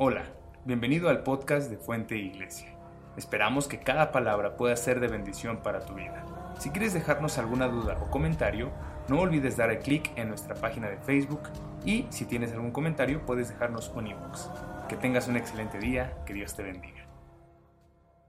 [0.00, 0.32] Hola,
[0.64, 2.72] bienvenido al podcast de Fuente Iglesia.
[3.16, 6.24] Esperamos que cada palabra pueda ser de bendición para tu vida.
[6.60, 8.70] Si quieres dejarnos alguna duda o comentario,
[9.08, 11.40] no olvides dar clic en nuestra página de Facebook
[11.84, 14.48] y si tienes algún comentario puedes dejarnos un inbox.
[14.88, 17.08] Que tengas un excelente día, que Dios te bendiga.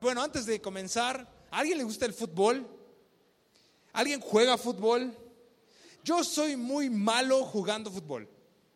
[0.01, 2.67] Bueno, antes de comenzar, ¿a alguien le gusta el fútbol?
[3.93, 5.15] ¿Alguien juega fútbol?
[6.03, 8.27] Yo soy muy malo jugando fútbol.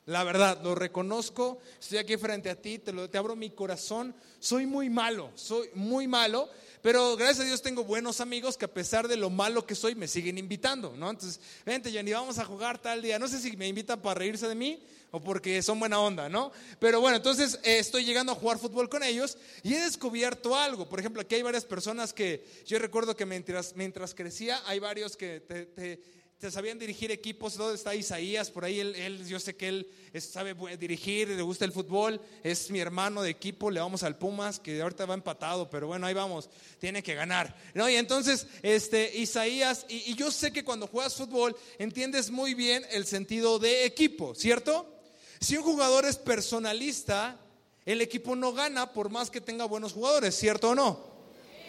[0.06, 1.60] La verdad, lo reconozco.
[1.80, 4.14] Estoy aquí frente a ti, te, abro mi corazón.
[4.40, 6.50] Soy muy malo, soy muy malo.
[6.82, 9.96] Pero gracias a Dios tengo buenos amigos que a pesar de lo malo que soy
[9.96, 11.10] me siguen invitando, ¿no?
[11.10, 13.18] Entonces, vente Jenny, vamos a jugar tal día.
[13.18, 16.52] No sé si me invitan para reírse de mí o porque son buena onda, ¿no?
[16.80, 20.90] Pero bueno, entonces eh, estoy llegando a jugar fútbol con ellos y he descubierto algo.
[20.90, 25.40] Por ejemplo, aquí hay varias personas que yo recuerdo que mientras crecía hay varios que
[25.40, 27.56] te sabían dirigir equipos.
[27.56, 28.50] ¿Dónde está Isaías?
[28.50, 29.88] Por ahí él, yo sé que él
[30.20, 34.60] sabe dirigir, le gusta el fútbol, es mi hermano de equipo, le vamos al Pumas,
[34.60, 37.56] que ahorita va empatado, pero bueno, ahí vamos, tiene que ganar.
[37.74, 37.90] ¿no?
[37.90, 42.86] Y entonces, este, Isaías, y, y yo sé que cuando juegas fútbol entiendes muy bien
[42.92, 44.94] el sentido de equipo, ¿cierto?
[45.40, 47.40] Si un jugador es personalista,
[47.86, 51.14] el equipo no gana por más que tenga buenos jugadores, ¿cierto o no?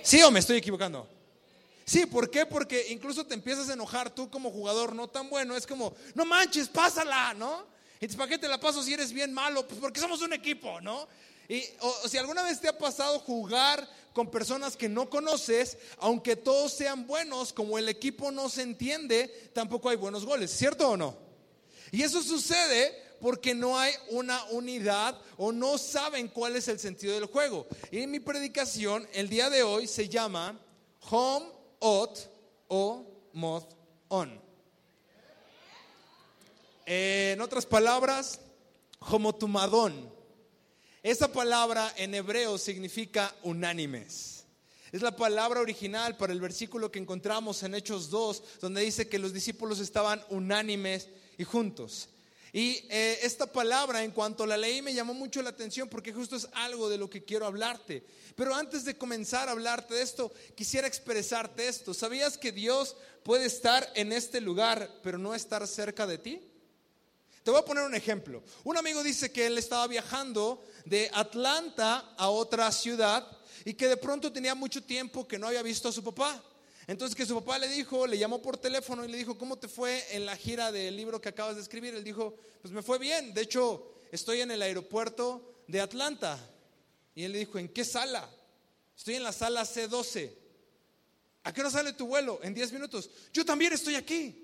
[0.02, 1.13] ¿Sí o me estoy equivocando?
[1.84, 2.46] Sí, ¿por qué?
[2.46, 5.56] Porque incluso te empiezas a enojar tú como jugador no tan bueno.
[5.56, 7.66] Es como, no manches, pásala, ¿no?
[8.00, 9.66] Y ¿para qué te la paso si eres bien malo?
[9.66, 11.06] Pues porque somos un equipo, ¿no?
[11.48, 16.36] Y o, si alguna vez te ha pasado jugar con personas que no conoces, aunque
[16.36, 20.96] todos sean buenos, como el equipo no se entiende, tampoco hay buenos goles, ¿cierto o
[20.96, 21.16] no?
[21.92, 27.14] Y eso sucede porque no hay una unidad o no saben cuál es el sentido
[27.14, 27.66] del juego.
[27.90, 30.58] Y mi predicación el día de hoy se llama
[31.10, 31.53] Home
[31.84, 32.30] ot
[32.68, 33.04] o
[33.34, 33.64] mod
[34.08, 34.40] on.
[36.86, 38.40] En otras palabras,
[39.00, 40.10] homotumadón.
[41.02, 44.44] Esa palabra en hebreo significa unánimes.
[44.92, 49.18] Es la palabra original para el versículo que encontramos en Hechos 2, donde dice que
[49.18, 52.08] los discípulos estaban unánimes y juntos.
[52.54, 56.36] Y eh, esta palabra, en cuanto la leí, me llamó mucho la atención porque justo
[56.36, 58.06] es algo de lo que quiero hablarte.
[58.36, 61.92] Pero antes de comenzar a hablarte de esto, quisiera expresarte esto.
[61.92, 66.48] ¿Sabías que Dios puede estar en este lugar, pero no estar cerca de ti?
[67.42, 68.40] Te voy a poner un ejemplo.
[68.62, 73.26] Un amigo dice que él estaba viajando de Atlanta a otra ciudad
[73.64, 76.40] y que de pronto tenía mucho tiempo que no había visto a su papá.
[76.86, 79.68] Entonces que su papá le dijo, le llamó por teléfono y le dijo, ¿cómo te
[79.68, 81.94] fue en la gira del libro que acabas de escribir?
[81.94, 86.38] Él dijo, pues me fue bien, de hecho estoy en el aeropuerto de Atlanta.
[87.14, 88.28] Y él le dijo, ¿en qué sala?
[88.96, 90.32] Estoy en la sala C12.
[91.44, 92.40] ¿A qué hora sale tu vuelo?
[92.42, 93.10] En 10 minutos.
[93.32, 94.43] Yo también estoy aquí.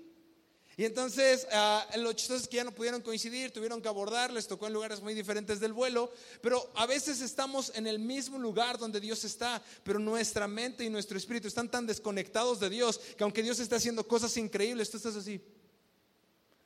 [0.77, 4.67] Y entonces uh, los chistosos que ya no pudieron coincidir, tuvieron que abordar, les tocó
[4.67, 6.11] en lugares muy diferentes del vuelo,
[6.41, 10.89] pero a veces estamos en el mismo lugar donde Dios está, pero nuestra mente y
[10.89, 14.97] nuestro espíritu están tan desconectados de Dios que aunque Dios esté haciendo cosas increíbles, tú
[14.97, 15.41] estás así.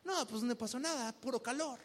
[0.04, 1.80] No, pues no pasó nada, puro calor.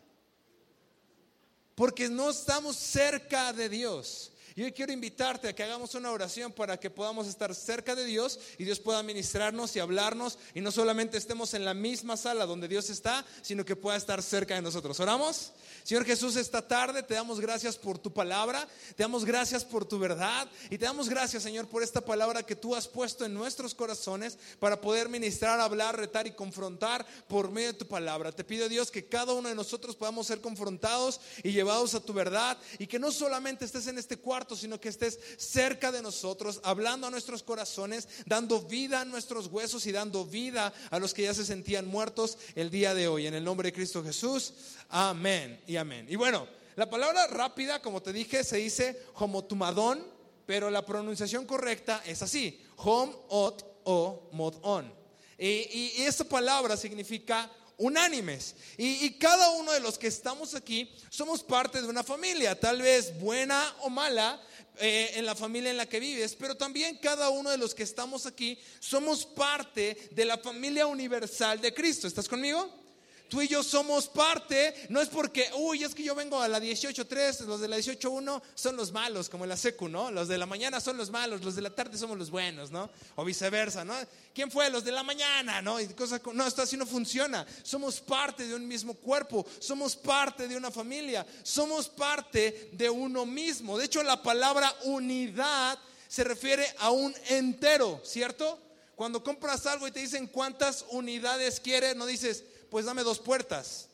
[1.74, 4.32] Porque no estamos cerca de Dios.
[4.56, 8.04] Y hoy quiero invitarte a que hagamos una oración para que podamos estar cerca de
[8.04, 12.46] Dios y Dios pueda ministrarnos y hablarnos y no solamente estemos en la misma sala
[12.46, 14.98] donde Dios está, sino que pueda estar cerca de nosotros.
[14.98, 15.52] ¿Oramos?
[15.84, 18.66] Señor Jesús, esta tarde te damos gracias por tu palabra,
[18.96, 22.56] te damos gracias por tu verdad y te damos gracias, Señor, por esta palabra que
[22.56, 27.72] tú has puesto en nuestros corazones para poder ministrar, hablar, retar y confrontar por medio
[27.72, 28.32] de tu palabra.
[28.32, 32.12] Te pido, Dios, que cada uno de nosotros podamos ser confrontados y llevados a tu
[32.12, 36.60] verdad y que no solamente estés en este cuarto, sino que estés cerca de nosotros,
[36.62, 41.22] hablando a nuestros corazones, dando vida a nuestros huesos y dando vida a los que
[41.22, 43.26] ya se sentían muertos el día de hoy.
[43.26, 44.52] En el nombre de Cristo Jesús,
[44.88, 46.06] amén y amén.
[46.08, 46.46] Y bueno,
[46.76, 50.04] la palabra rápida, como te dije, se dice homotumadón,
[50.46, 54.92] pero la pronunciación correcta es así, hom, ot o mod on.
[55.38, 58.54] Y, y esta palabra significa unánimes.
[58.76, 63.18] Y, cada uno de los que estamos aquí somos parte de una familia, tal vez
[63.18, 64.40] buena o mala,
[64.78, 67.82] eh, en la familia en la que vives, pero también cada uno de los que
[67.82, 72.06] estamos aquí somos parte de la familia universal de Cristo.
[72.06, 72.70] ¿Estás conmigo?
[73.30, 76.58] Tú y yo somos parte, no es porque, uy, es que yo vengo a la
[76.58, 80.10] 18.3, los de la 18.1 son los malos, como en la secu, ¿no?
[80.10, 82.90] Los de la mañana son los malos, los de la tarde somos los buenos, ¿no?
[83.14, 83.94] O viceversa, ¿no?
[84.34, 84.68] ¿Quién fue?
[84.68, 85.80] Los de la mañana, ¿no?
[85.80, 87.46] Y cosas, no, esto así no funciona.
[87.62, 93.24] Somos parte de un mismo cuerpo, somos parte de una familia, somos parte de uno
[93.24, 93.78] mismo.
[93.78, 95.78] De hecho, la palabra unidad
[96.08, 98.58] se refiere a un entero, ¿cierto?
[98.96, 103.88] Cuando compras algo y te dicen cuántas unidades quieres, no dices, pues dame dos puertas.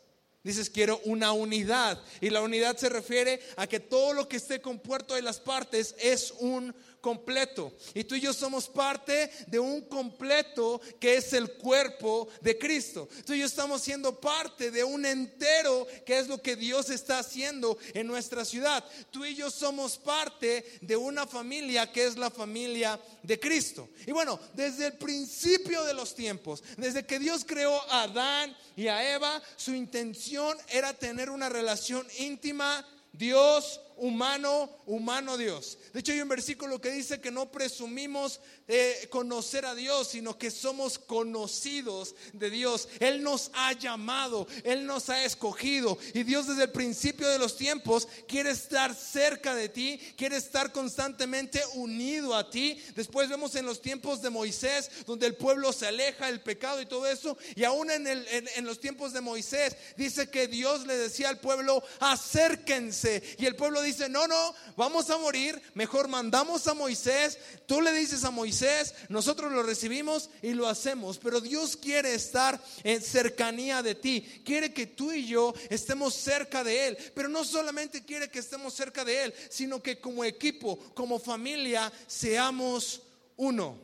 [0.46, 2.00] Dices, quiero una unidad.
[2.20, 5.96] Y la unidad se refiere a que todo lo que esté compuesto de las partes
[5.99, 6.73] es un
[7.06, 7.73] completo.
[7.94, 13.08] Y tú y yo somos parte de un completo que es el cuerpo de Cristo.
[13.25, 17.20] Tú y yo estamos siendo parte de un entero que es lo que Dios está
[17.20, 18.85] haciendo en nuestra ciudad.
[19.12, 23.88] Tú y yo somos parte de una familia que es la familia de Cristo.
[24.05, 28.88] Y bueno, desde el principio de los tiempos, desde que Dios creó a Adán y
[28.88, 35.78] a Eva, su intención era tener una relación íntima Dios humano, humano Dios.
[35.93, 40.38] De hecho hay un versículo que dice que no presumimos eh, conocer a Dios, sino
[40.38, 42.88] que somos conocidos de Dios.
[43.00, 47.56] Él nos ha llamado, Él nos ha escogido y Dios desde el principio de los
[47.56, 52.82] tiempos quiere estar cerca de ti, quiere estar constantemente unido a ti.
[52.94, 56.87] Después vemos en los tiempos de Moisés, donde el pueblo se aleja del pecado y
[56.87, 60.96] todo eso, y aún en, el, en los tiempos de Moisés dice que Dios le
[60.96, 66.66] decía al pueblo, acérquense, y el pueblo dice, no, no, vamos a morir, mejor mandamos
[66.66, 71.76] a Moisés, tú le dices a Moisés, nosotros lo recibimos y lo hacemos, pero Dios
[71.76, 76.98] quiere estar en cercanía de ti, quiere que tú y yo estemos cerca de Él,
[77.14, 81.92] pero no solamente quiere que estemos cerca de Él, sino que como equipo, como familia,
[82.06, 83.02] seamos
[83.36, 83.78] uno,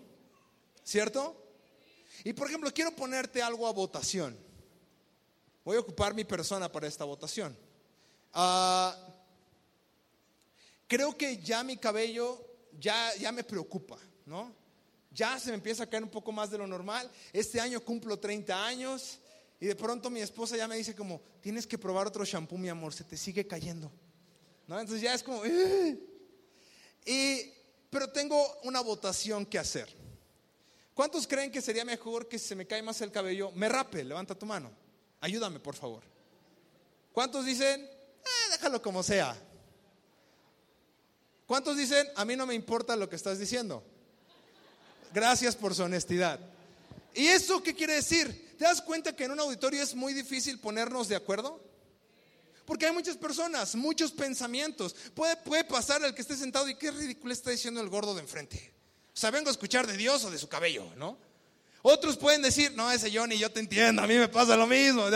[0.84, 1.36] ¿cierto?
[2.24, 4.36] Y por ejemplo, quiero ponerte algo a votación.
[5.64, 7.56] Voy a ocupar mi persona para esta votación.
[8.32, 8.96] Ah,
[10.92, 12.38] creo que ya mi cabello
[12.78, 14.54] ya, ya me preocupa, ¿no?
[15.10, 17.10] Ya se me empieza a caer un poco más de lo normal.
[17.32, 19.18] Este año cumplo 30 años
[19.58, 22.68] y de pronto mi esposa ya me dice como, tienes que probar otro shampoo, mi
[22.68, 23.90] amor, se te sigue cayendo.
[24.66, 24.78] ¿No?
[24.78, 25.42] Entonces ya es como...
[27.06, 27.52] Y,
[27.88, 29.88] pero tengo una votación que hacer.
[30.92, 34.04] ¿Cuántos creen que sería mejor que si se me cae más el cabello, me rape?
[34.04, 34.70] Levanta tu mano.
[35.20, 36.02] Ayúdame, por favor.
[37.14, 37.88] ¿Cuántos dicen,
[38.24, 39.51] ah, déjalo como sea?
[41.52, 43.84] ¿Cuántos dicen, a mí no me importa lo que estás diciendo?
[45.12, 46.40] Gracias por su honestidad.
[47.14, 48.56] ¿Y eso qué quiere decir?
[48.56, 51.62] ¿Te das cuenta que en un auditorio es muy difícil ponernos de acuerdo?
[52.64, 54.96] Porque hay muchas personas, muchos pensamientos.
[55.14, 58.22] Puede, puede pasar el que esté sentado y qué ridículo está diciendo el gordo de
[58.22, 58.72] enfrente.
[59.14, 61.18] O sea, vengo a escuchar de Dios o de su cabello, ¿no?
[61.82, 65.10] Otros pueden decir, no, ese Johnny, yo te entiendo, a mí me pasa lo mismo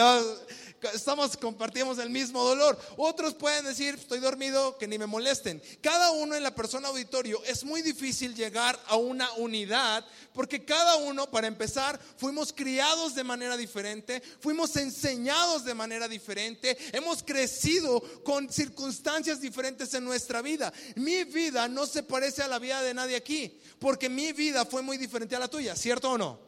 [0.94, 2.78] estamos, compartimos el mismo dolor.
[2.96, 5.62] Otros pueden decir, estoy dormido, que ni me molesten.
[5.80, 10.04] Cada uno en la persona auditorio es muy difícil llegar a una unidad
[10.36, 16.76] porque cada uno, para empezar, fuimos criados de manera diferente, fuimos enseñados de manera diferente,
[16.92, 20.72] hemos crecido con circunstancias diferentes en nuestra vida.
[20.94, 24.82] Mi vida no se parece a la vida de nadie aquí, porque mi vida fue
[24.82, 26.38] muy diferente a la tuya, ¿cierto o no?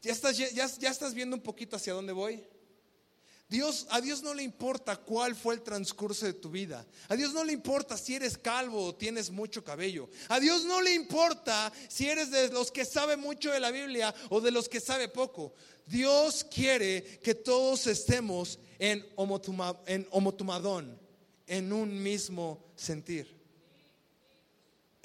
[0.00, 2.42] ¿Ya estás, ya, ya estás viendo un poquito hacia dónde voy?
[3.48, 6.84] Dios, a Dios no le importa cuál fue el transcurso de tu vida.
[7.08, 10.08] A Dios no le importa si eres calvo o tienes mucho cabello.
[10.28, 14.12] A Dios no le importa si eres de los que sabe mucho de la Biblia
[14.30, 15.54] o de los que sabe poco.
[15.86, 19.06] Dios quiere que todos estemos en,
[19.86, 20.98] en homotumadón,
[21.46, 23.36] en un mismo sentir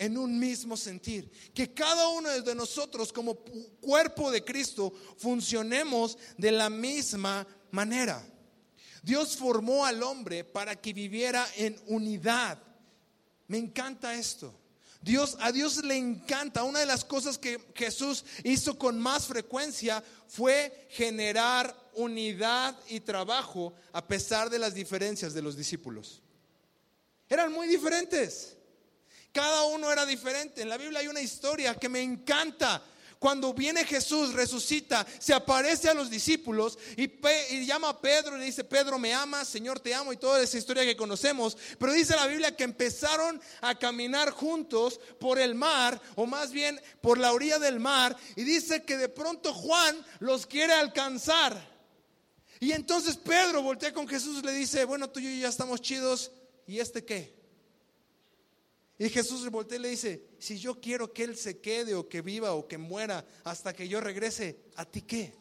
[0.01, 1.29] en un mismo sentir.
[1.53, 8.27] Que cada uno de nosotros como cuerpo de Cristo funcionemos de la misma manera.
[9.01, 12.59] Dios formó al hombre para que viviera en unidad.
[13.47, 14.53] Me encanta esto.
[15.01, 16.63] Dios, a Dios le encanta.
[16.63, 23.73] Una de las cosas que Jesús hizo con más frecuencia fue generar unidad y trabajo
[23.91, 26.21] a pesar de las diferencias de los discípulos.
[27.27, 28.55] Eran muy diferentes.
[29.31, 30.61] Cada uno era diferente.
[30.61, 32.83] En la Biblia hay una historia que me encanta
[33.21, 37.07] cuando viene Jesús, resucita, se aparece a los discípulos y,
[37.67, 40.57] llama a Pedro y le dice, Pedro, me amas, Señor, te amo y toda esa
[40.57, 41.55] historia que conocemos.
[41.77, 46.81] Pero dice la Biblia que empezaron a caminar juntos por el mar, o más bien
[46.99, 51.63] por la orilla del mar, y dice que de pronto Juan los quiere alcanzar.
[52.59, 55.79] Y entonces Pedro voltea con Jesús y le dice, bueno, tú y yo ya estamos
[55.79, 56.31] chidos,
[56.65, 57.40] ¿y este qué?
[59.01, 62.21] Y Jesús voltea y le dice, si yo quiero que Él se quede o que
[62.21, 65.33] viva o que muera hasta que yo regrese, ¿a ti qué?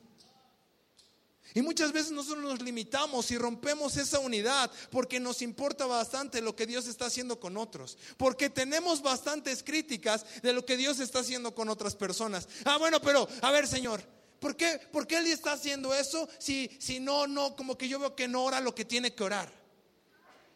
[1.52, 6.56] Y muchas veces nosotros nos limitamos y rompemos esa unidad porque nos importa bastante lo
[6.56, 7.98] que Dios está haciendo con otros.
[8.16, 12.48] Porque tenemos bastantes críticas de lo que Dios está haciendo con otras personas.
[12.64, 14.02] Ah, bueno, pero, a ver, Señor,
[14.38, 17.98] ¿por qué, por qué Él está haciendo eso si, si no, no, como que yo
[17.98, 19.52] veo que no ora lo que tiene que orar?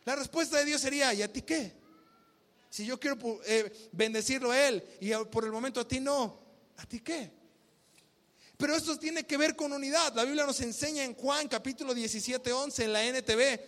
[0.07, 1.84] La respuesta de Dios sería, ¿y a ti qué?
[2.75, 3.17] Si yo quiero
[3.47, 6.41] eh, bendecirlo a Él y por el momento a ti no,
[6.77, 7.31] ¿a ti qué?
[8.57, 10.13] Pero esto tiene que ver con unidad.
[10.17, 13.61] La Biblia nos enseña en Juan capítulo 17, 11 en la NTV.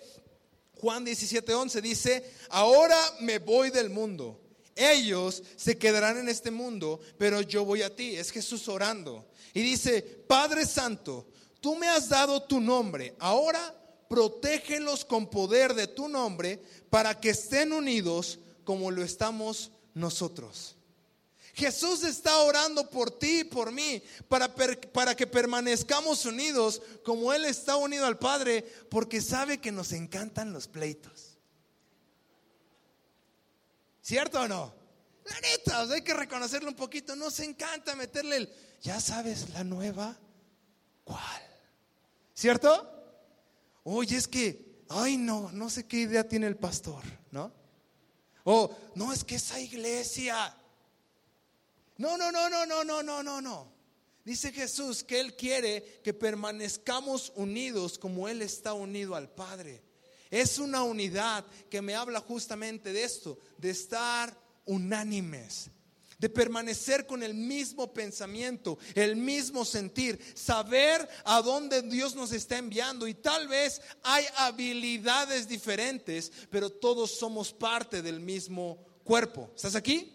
[0.81, 4.41] Juan 17, 11 dice, ahora me voy del mundo.
[4.75, 8.17] Ellos se quedarán en este mundo, pero yo voy a ti.
[8.17, 9.31] Es Jesús orando.
[9.55, 11.29] Y dice, Padre Santo,
[11.61, 13.15] tú me has dado tu nombre.
[13.21, 13.73] Ahora
[14.09, 16.61] protégelos con poder de tu nombre
[16.91, 20.77] para que estén unidos como lo estamos nosotros.
[21.55, 27.47] Jesús está orando por ti y por mí para, para que permanezcamos unidos como Él
[27.47, 31.39] está unido al Padre, porque sabe que nos encantan los pleitos.
[34.03, 34.75] ¿Cierto o no?
[35.25, 37.17] La neta, hay que reconocerlo un poquito.
[37.17, 40.19] Nos encanta meterle el, ya sabes, la nueva,
[41.05, 41.43] ¿cuál?
[42.35, 42.93] ¿Cierto?
[43.85, 47.03] Oye, es que, ay no, no sé qué idea tiene el pastor.
[48.49, 50.57] O, no, es que esa iglesia,
[51.99, 53.73] no, no, no, no, no, no, no, no, no.
[54.25, 59.83] Dice Jesús que Él quiere que permanezcamos unidos como Él está unido al Padre.
[60.31, 64.33] Es una unidad que me habla justamente de esto, de estar
[64.65, 65.69] unánimes,
[66.19, 72.59] de permanecer con el mismo pensamiento, el mismo sentir, saber a dónde Dios nos está
[72.59, 73.07] enviando.
[73.07, 79.51] Y tal vez hay habilidades diferentes, pero todos somos parte del mismo cuerpo.
[79.55, 80.13] ¿Estás aquí?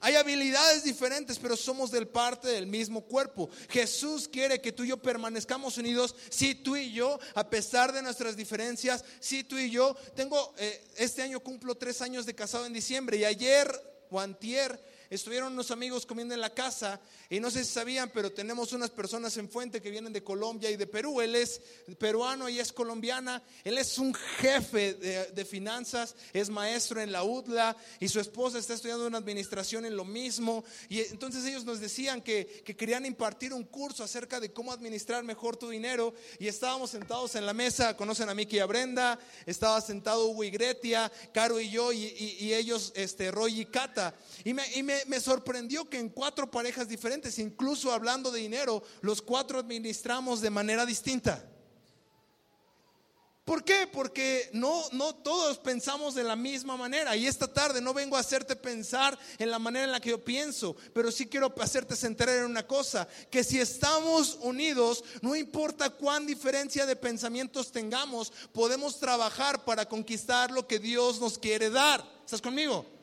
[0.00, 3.50] Hay habilidades diferentes, pero somos del parte del mismo cuerpo.
[3.68, 6.14] Jesús quiere que tú y yo permanezcamos unidos.
[6.30, 10.84] Si tú y yo, a pesar de nuestras diferencias, si tú y yo, tengo, eh,
[10.96, 13.68] este año cumplo tres años de casado en diciembre y ayer
[14.10, 17.00] o antier estuvieron unos amigos comiendo en la casa
[17.30, 20.70] y no sé si sabían, pero tenemos unas personas en Fuente que vienen de Colombia
[20.70, 21.20] y de Perú.
[21.20, 21.60] Él es
[21.98, 23.42] peruano y es colombiana.
[23.64, 28.74] Él es un jefe de, finanzas, es maestro en la UDLA y su esposa está
[28.74, 30.64] estudiando una administración en lo mismo.
[30.88, 35.22] Y entonces ellos nos decían que, que querían impartir un curso acerca de cómo administrar
[35.22, 39.18] mejor tu dinero y estábamos sentados en la mesa, conocen a Miki y a Brenda,
[39.44, 44.14] estaba sentado Hugo y Gretia, Caro y yo y, ellos, este, Roy y Cata.
[44.44, 49.58] Y me me, sorprendió que en cuatro parejas diferentes, incluso hablando de dinero, los cuatro
[49.58, 51.44] administramos de manera distinta.
[53.48, 53.88] ¿Por qué?
[53.90, 57.16] Porque no, no todos pensamos de la misma manera.
[57.16, 60.22] Y esta tarde no vengo a hacerte pensar en la manera en la que yo
[60.22, 65.88] pienso, pero sí quiero hacerte centrar en una cosa, que si estamos unidos, no importa
[65.88, 72.04] cuán diferencia de pensamientos tengamos, podemos trabajar para conquistar lo que Dios nos quiere dar.
[72.26, 72.97] ¿Estás conmigo?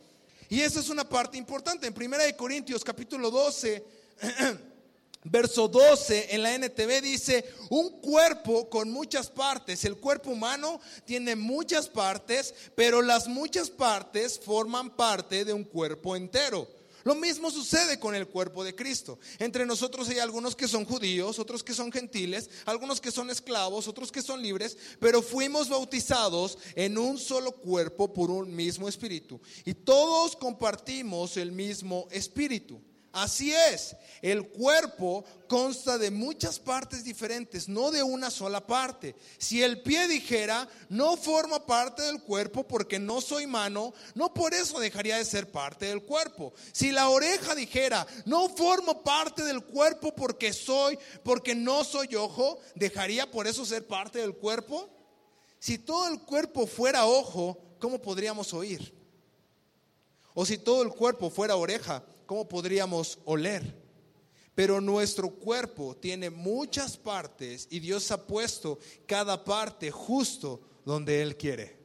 [0.50, 1.88] Y esa es una parte importante.
[1.88, 3.84] En 1 Corintios capítulo 12,
[5.24, 9.84] verso 12, en la NTV dice, un cuerpo con muchas partes.
[9.86, 16.16] El cuerpo humano tiene muchas partes, pero las muchas partes forman parte de un cuerpo
[16.16, 16.68] entero.
[17.06, 19.20] Lo mismo sucede con el cuerpo de Cristo.
[19.38, 23.88] Entre nosotros hay algunos que son judíos, otros que son gentiles, algunos que son esclavos,
[23.88, 29.40] otros que son libres, pero fuimos bautizados en un solo cuerpo por un mismo espíritu.
[29.66, 32.82] Y todos compartimos el mismo espíritu.
[33.16, 39.16] Así es, el cuerpo consta de muchas partes diferentes, no de una sola parte.
[39.38, 44.54] Si el pie dijera, no forma parte del cuerpo porque no soy mano, no por
[44.54, 46.54] eso dejaría de ser parte del cuerpo.
[46.74, 52.60] Si la oreja dijera, no formo parte del cuerpo porque soy, porque no soy ojo,
[52.76, 54.90] dejaría por eso ser parte del cuerpo.
[55.58, 58.94] Si todo el cuerpo fuera ojo, ¿cómo podríamos oír?
[60.34, 63.86] O si todo el cuerpo fuera oreja, ¿cómo podríamos oler?
[64.56, 71.36] Pero nuestro cuerpo tiene muchas partes y Dios ha puesto cada parte justo donde Él
[71.36, 71.78] quiere.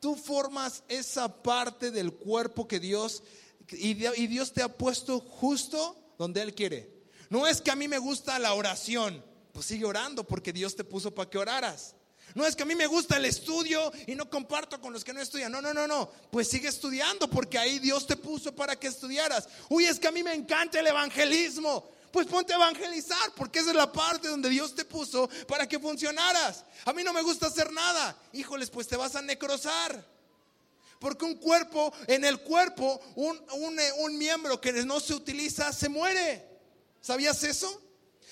[0.00, 3.22] Tú formas esa parte del cuerpo que Dios
[3.70, 3.94] y
[4.26, 6.94] Dios te ha puesto justo donde Él quiere.
[7.28, 10.84] No es que a mí me gusta la oración, pues sigue orando porque Dios te
[10.84, 11.94] puso para que oraras.
[12.34, 15.12] No es que a mí me gusta el estudio y no comparto con los que
[15.12, 15.52] no estudian.
[15.52, 16.10] No, no, no, no.
[16.32, 19.48] Pues sigue estudiando porque ahí Dios te puso para que estudiaras.
[19.68, 21.88] Uy, es que a mí me encanta el evangelismo.
[22.10, 25.78] Pues ponte a evangelizar porque esa es la parte donde Dios te puso para que
[25.78, 26.64] funcionaras.
[26.84, 28.16] A mí no me gusta hacer nada.
[28.32, 30.04] Híjoles, pues te vas a necrosar.
[30.98, 35.88] Porque un cuerpo, en el cuerpo, un, un, un miembro que no se utiliza se
[35.88, 36.48] muere.
[37.00, 37.83] ¿Sabías eso?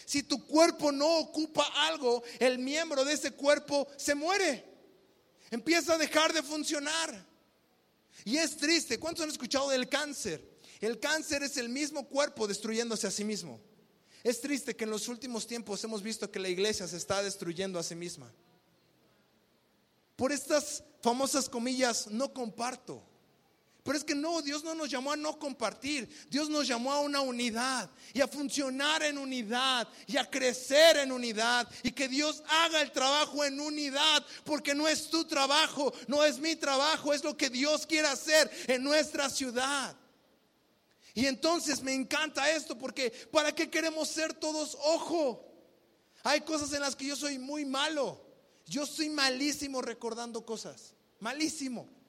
[0.05, 4.65] Si tu cuerpo no ocupa algo, el miembro de ese cuerpo se muere.
[5.51, 7.27] Empieza a dejar de funcionar.
[8.25, 8.99] Y es triste.
[8.99, 10.53] ¿Cuántos han escuchado del cáncer?
[10.81, 13.61] El cáncer es el mismo cuerpo destruyéndose a sí mismo.
[14.25, 17.79] Es triste que en los últimos tiempos hemos visto que la iglesia se está destruyendo
[17.79, 18.33] a sí misma.
[20.17, 23.03] Por estas famosas comillas, no comparto.
[23.83, 27.01] Pero es que no, Dios no nos llamó a no compartir, Dios nos llamó a
[27.01, 32.45] una unidad y a funcionar en unidad y a crecer en unidad y que Dios
[32.47, 37.25] haga el trabajo en unidad, porque no es tu trabajo, no es mi trabajo, es
[37.25, 39.97] lo que Dios quiere hacer en nuestra ciudad.
[41.15, 45.45] Y entonces me encanta esto porque ¿para qué queremos ser todos ojo?
[46.23, 48.25] Hay cosas en las que yo soy muy malo.
[48.65, 52.02] Yo soy malísimo recordando cosas, malísimo.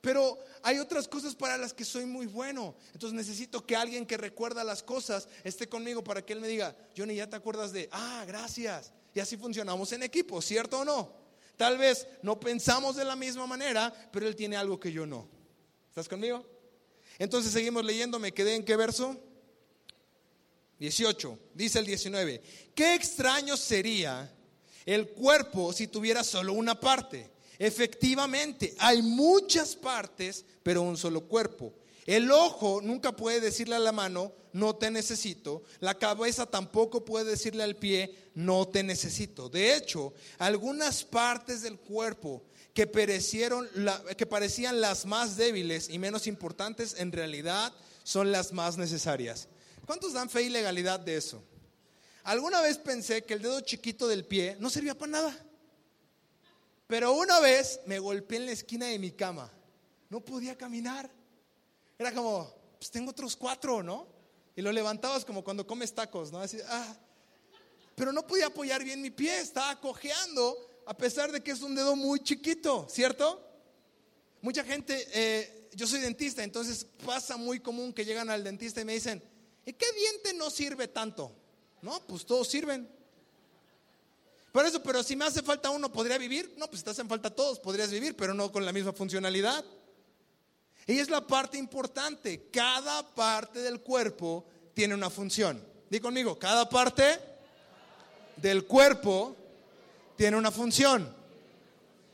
[0.00, 2.74] Pero hay otras cosas para las que soy muy bueno.
[2.92, 6.74] Entonces necesito que alguien que recuerda las cosas esté conmigo para que él me diga,
[6.96, 8.92] Johnny, ya te acuerdas de, ah, gracias.
[9.14, 11.12] Y así funcionamos en equipo, ¿cierto o no?
[11.56, 15.28] Tal vez no pensamos de la misma manera, pero él tiene algo que yo no.
[15.88, 16.46] ¿Estás conmigo?
[17.18, 19.20] Entonces seguimos leyendo, me quedé en qué verso?
[20.78, 22.40] 18, dice el 19,
[22.74, 24.34] qué extraño sería
[24.86, 27.30] el cuerpo si tuviera solo una parte
[27.60, 31.74] Efectivamente, hay muchas partes, pero un solo cuerpo.
[32.06, 35.62] El ojo nunca puede decirle a la mano, no te necesito.
[35.78, 39.50] La cabeza tampoco puede decirle al pie, no te necesito.
[39.50, 42.90] De hecho, algunas partes del cuerpo que,
[44.16, 47.74] que parecían las más débiles y menos importantes, en realidad
[48.04, 49.48] son las más necesarias.
[49.84, 51.44] ¿Cuántos dan fe y legalidad de eso?
[52.22, 55.46] Alguna vez pensé que el dedo chiquito del pie no servía para nada.
[56.90, 59.48] Pero una vez me golpeé en la esquina de mi cama.
[60.08, 61.08] No podía caminar.
[61.96, 64.08] Era como, pues tengo otros cuatro, ¿no?
[64.56, 66.40] Y lo levantabas como cuando comes tacos, ¿no?
[66.40, 66.96] Así, ah.
[67.94, 71.76] Pero no podía apoyar bien mi pie, estaba cojeando, a pesar de que es un
[71.76, 73.40] dedo muy chiquito, ¿cierto?
[74.42, 78.84] Mucha gente, eh, yo soy dentista, entonces pasa muy común que llegan al dentista y
[78.84, 79.22] me dicen,
[79.64, 81.36] ¿y qué diente no sirve tanto?
[81.82, 82.90] No, pues todos sirven.
[84.52, 86.54] Por eso, pero si me hace falta uno, ¿podría vivir?
[86.58, 89.64] No, pues te hacen falta todos, podrías vivir, pero no con la misma funcionalidad.
[90.86, 92.48] Y es la parte importante.
[92.50, 95.64] Cada parte del cuerpo tiene una función.
[95.88, 97.20] Di conmigo, cada parte
[98.36, 99.36] del cuerpo
[100.16, 101.14] tiene una función.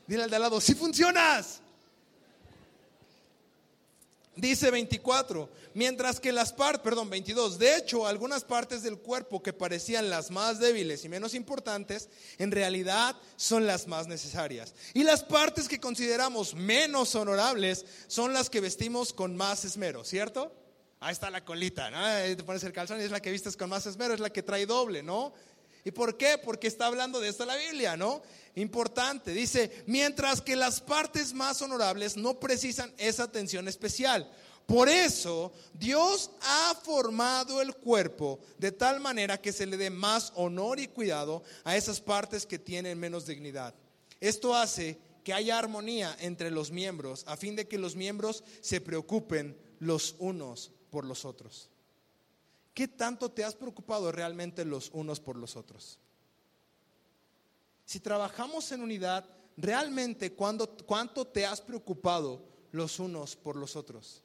[0.05, 1.61] Dile al de al lado, si funcionas.
[4.37, 9.51] Dice 24, mientras que las partes, perdón, 22, de hecho, algunas partes del cuerpo que
[9.51, 14.75] parecían las más débiles y menos importantes, en realidad son las más necesarias.
[14.93, 20.53] Y las partes que consideramos menos honorables son las que vestimos con más esmero, ¿cierto?
[20.99, 21.97] Ahí está la colita, ¿no?
[21.97, 24.29] Ahí te pones el calzón y es la que vistes con más esmero, es la
[24.29, 25.33] que trae doble, ¿no?
[25.87, 26.37] ¿Y por qué?
[26.37, 28.21] Porque está hablando de esto la Biblia, ¿no?
[28.55, 29.31] importante.
[29.31, 34.29] Dice, mientras que las partes más honorables no precisan esa atención especial.
[34.65, 40.33] Por eso Dios ha formado el cuerpo de tal manera que se le dé más
[40.35, 43.73] honor y cuidado a esas partes que tienen menos dignidad.
[44.19, 48.81] Esto hace que haya armonía entre los miembros a fin de que los miembros se
[48.81, 51.69] preocupen los unos por los otros.
[52.77, 55.97] ¿Qué tanto te has preocupado realmente los unos por los otros?
[57.85, 64.21] Si trabajamos en unidad, realmente ¿cuánto te has preocupado los unos por los otros?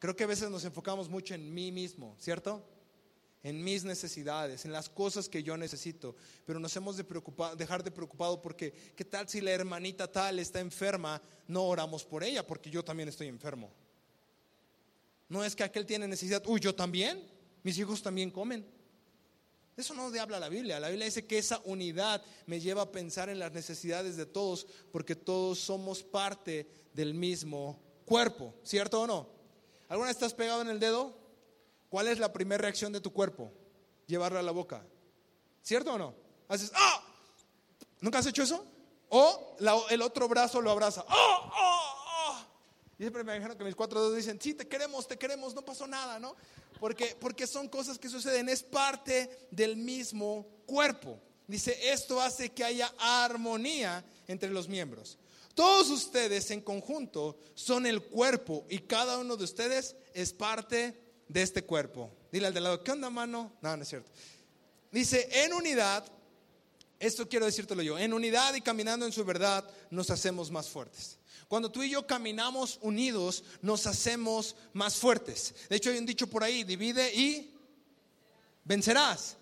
[0.00, 2.60] Creo que a veces nos enfocamos mucho en mí mismo, ¿cierto?
[3.44, 7.84] En mis necesidades, en las cosas que yo necesito, pero nos hemos de preocupar, dejar
[7.84, 11.22] de preocupado porque ¿qué tal si la hermanita tal está enferma?
[11.46, 13.70] No oramos por ella porque yo también estoy enfermo.
[15.28, 17.32] No es que aquel tiene necesidad, uy, yo también,
[17.64, 18.64] mis hijos también comen.
[19.76, 20.78] Eso no de habla la Biblia.
[20.78, 24.68] La Biblia dice que esa unidad me lleva a pensar en las necesidades de todos,
[24.92, 29.28] porque todos somos parte del mismo cuerpo, ¿cierto o no?
[29.88, 31.18] ¿Alguna vez estás pegado en el dedo?
[31.88, 33.52] ¿Cuál es la primera reacción de tu cuerpo?
[34.06, 34.86] Llevarlo a la boca.
[35.62, 36.14] ¿Cierto o no?
[36.48, 37.02] Haces, ¡ah!
[38.00, 38.64] ¿Nunca has hecho eso?
[39.08, 39.56] O
[39.90, 41.04] el otro brazo lo abraza.
[41.08, 41.93] ¡Oh, oh, oh!
[42.98, 45.64] Y siempre me dijeron que mis cuatro dedos dicen, sí, te queremos, te queremos, no
[45.64, 46.36] pasó nada, ¿no?
[46.78, 51.20] Porque, porque son cosas que suceden, es parte del mismo cuerpo.
[51.46, 55.18] Dice, esto hace que haya armonía entre los miembros.
[55.54, 61.42] Todos ustedes en conjunto son el cuerpo y cada uno de ustedes es parte de
[61.42, 62.10] este cuerpo.
[62.32, 63.52] Dile al de lado, ¿qué onda, mano?
[63.60, 64.10] No, no es cierto.
[64.90, 66.04] Dice, en unidad,
[67.06, 71.18] esto quiero decírtelo yo, en unidad y caminando en su verdad nos hacemos más fuertes.
[71.48, 75.54] Cuando tú y yo caminamos unidos, nos hacemos más fuertes.
[75.68, 77.54] De hecho, hay un dicho por ahí, divide y
[78.64, 79.36] vencerás.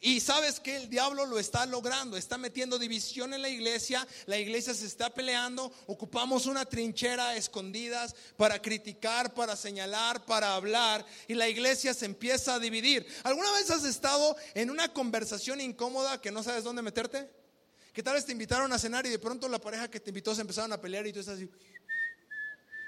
[0.00, 4.36] Y sabes que el diablo lo está logrando, está metiendo división en la iglesia, la
[4.36, 11.34] iglesia se está peleando, ocupamos una trinchera escondidas para criticar, para señalar, para hablar, y
[11.34, 13.06] la iglesia se empieza a dividir.
[13.22, 17.30] ¿Alguna vez has estado en una conversación incómoda que no sabes dónde meterte?
[17.94, 20.34] ¿Qué tal vez te invitaron a cenar y de pronto la pareja que te invitó
[20.34, 21.48] se empezaron a pelear y tú estás así?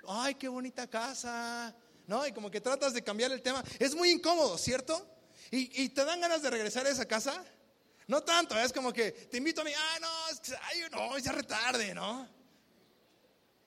[0.09, 1.75] ay, qué bonita casa,
[2.07, 2.27] ¿no?
[2.27, 3.63] Y como que tratas de cambiar el tema.
[3.79, 5.07] Es muy incómodo, ¿cierto?
[5.51, 7.45] ¿Y, te dan ganas de regresar a esa casa?
[8.09, 11.33] No tanto, es como que te invito a mí, ah, no, es ay, no, ya
[11.33, 12.29] retarde, ¿no?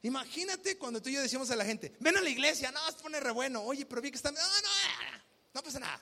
[0.02, 3.04] Imagínate cuando tú y yo decimos a la gente, ven a la iglesia, no, se
[3.04, 5.20] pone re bueno, oye, pero vi que están, no, no,
[5.54, 6.02] no pasa nada.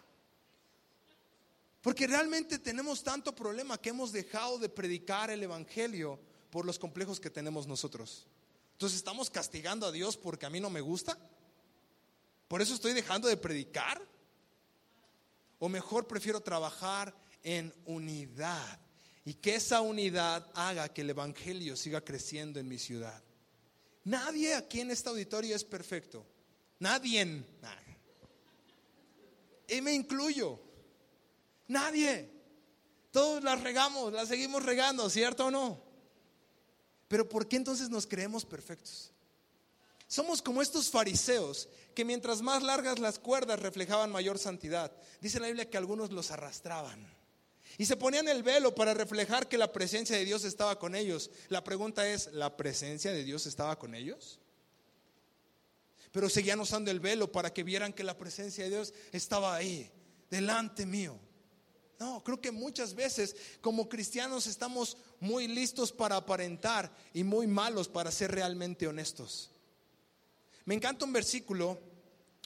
[1.82, 7.20] Porque realmente tenemos tanto problema que hemos dejado de predicar el Evangelio por los complejos
[7.20, 8.28] que tenemos nosotros.
[8.74, 11.18] Entonces estamos castigando a Dios porque a mí no me gusta.
[12.48, 14.02] Por eso estoy dejando de predicar.
[15.60, 18.80] O mejor prefiero trabajar en unidad
[19.26, 23.22] y que esa unidad haga que el Evangelio siga creciendo en mi ciudad.
[24.04, 26.26] Nadie aquí en este auditorio es perfecto.
[26.80, 27.44] Nadie.
[29.68, 30.60] Y me incluyo.
[31.68, 32.30] Nadie.
[33.12, 35.82] Todos las regamos, las seguimos regando, ¿cierto o no?
[37.08, 39.12] Pero ¿por qué entonces nos creemos perfectos?
[40.08, 44.92] Somos como estos fariseos que mientras más largas las cuerdas reflejaban mayor santidad.
[45.20, 47.06] Dice la Biblia que algunos los arrastraban.
[47.78, 51.30] Y se ponían el velo para reflejar que la presencia de Dios estaba con ellos.
[51.50, 54.40] La pregunta es, ¿la presencia de Dios estaba con ellos?
[56.12, 59.92] Pero seguían usando el velo para que vieran que la presencia de Dios estaba ahí,
[60.32, 61.20] delante mío.
[62.00, 67.88] No, creo que muchas veces como cristianos estamos muy listos para aparentar y muy malos
[67.88, 69.52] para ser realmente honestos.
[70.68, 71.80] Me encanta un versículo,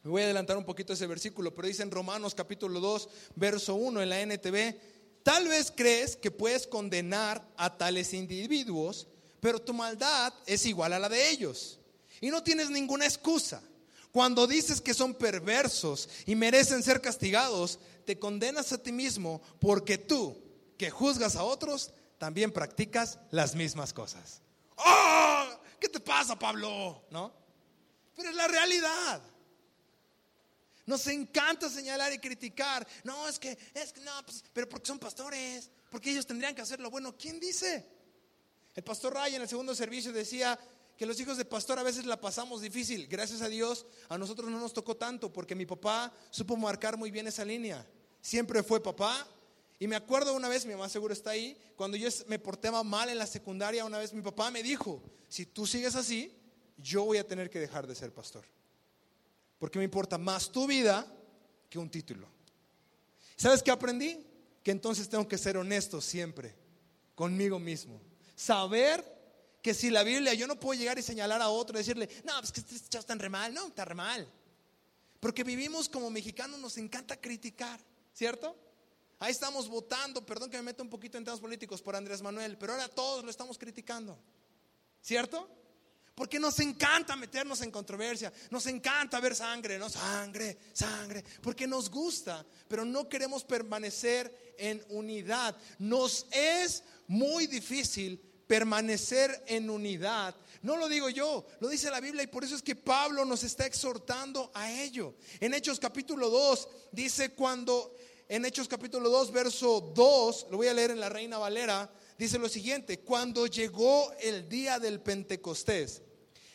[0.04, 4.00] voy a adelantar un poquito ese versículo, pero dice en Romanos capítulo 2, verso 1
[4.00, 4.76] en la NTV,
[5.24, 9.08] tal vez crees que puedes condenar a tales individuos,
[9.40, 11.80] pero tu maldad es igual a la de ellos.
[12.22, 13.64] Y no tienes ninguna excusa.
[14.12, 19.98] Cuando dices que son perversos y merecen ser castigados, te condenas a ti mismo porque
[19.98, 20.38] tú,
[20.78, 24.44] que juzgas a otros, también practicas las mismas cosas.
[24.76, 25.46] ¡Oh!
[25.80, 27.04] ¿Qué te pasa, Pablo?
[27.10, 27.41] ¿No?
[28.16, 29.22] Pero es la realidad.
[30.86, 32.88] Nos encanta señalar y criticar.
[33.04, 36.62] No, es que, es que, no, pues, pero porque son pastores, porque ellos tendrían que
[36.62, 37.16] hacer lo bueno.
[37.18, 37.86] ¿Quién dice?
[38.76, 40.60] El pastor Ray en el segundo servicio decía
[40.98, 43.08] que los hijos de pastor a veces la pasamos difícil.
[43.08, 47.12] Gracias a Dios, a nosotros no nos tocó tanto, porque mi papá supo marcar muy
[47.12, 47.86] bien esa línea
[48.22, 49.28] siempre fue papá.
[49.80, 53.10] Y me acuerdo una vez, mi mamá seguro está ahí, cuando yo me porté mal
[53.10, 56.32] en la secundaria, una vez mi papá me dijo, si tú sigues así,
[56.82, 58.46] yo voy a tener que dejar de ser pastor.
[59.60, 61.06] Porque me importa más tu vida
[61.70, 62.28] que un título.
[63.36, 64.26] ¿Sabes qué aprendí?
[64.64, 66.56] Que entonces tengo que ser honesto siempre
[67.16, 68.02] conmigo mismo.
[68.36, 69.04] Saber
[69.62, 72.34] que si la Biblia, yo no puedo llegar y señalar a otro y decirle, no,
[72.40, 73.54] pues que este chavo está re mal.
[73.54, 74.28] No, está re mal.
[75.20, 77.80] Porque vivimos como mexicanos, nos encanta criticar.
[78.14, 78.56] ¿Cierto?
[79.20, 82.58] Ahí estamos votando, perdón que me meto un poquito en temas políticos por Andrés Manuel,
[82.58, 84.18] pero ahora todos lo estamos criticando.
[85.00, 85.48] ¿Cierto?
[86.16, 91.90] Porque nos encanta meternos en controversia, nos encanta ver sangre, no sangre, sangre, porque nos
[91.90, 95.56] gusta, pero no queremos permanecer en unidad.
[95.80, 100.36] Nos es muy difícil permanecer en unidad.
[100.62, 103.44] No lo digo yo, lo dice la Biblia y por eso es que Pablo nos
[103.44, 105.16] está exhortando a ello.
[105.40, 107.96] En Hechos capítulo 2 dice cuando
[108.32, 112.40] en Hechos capítulo 2, verso 2, lo voy a leer en la Reina Valera, dice
[112.40, 116.02] lo siguiente, cuando llegó el día del Pentecostés,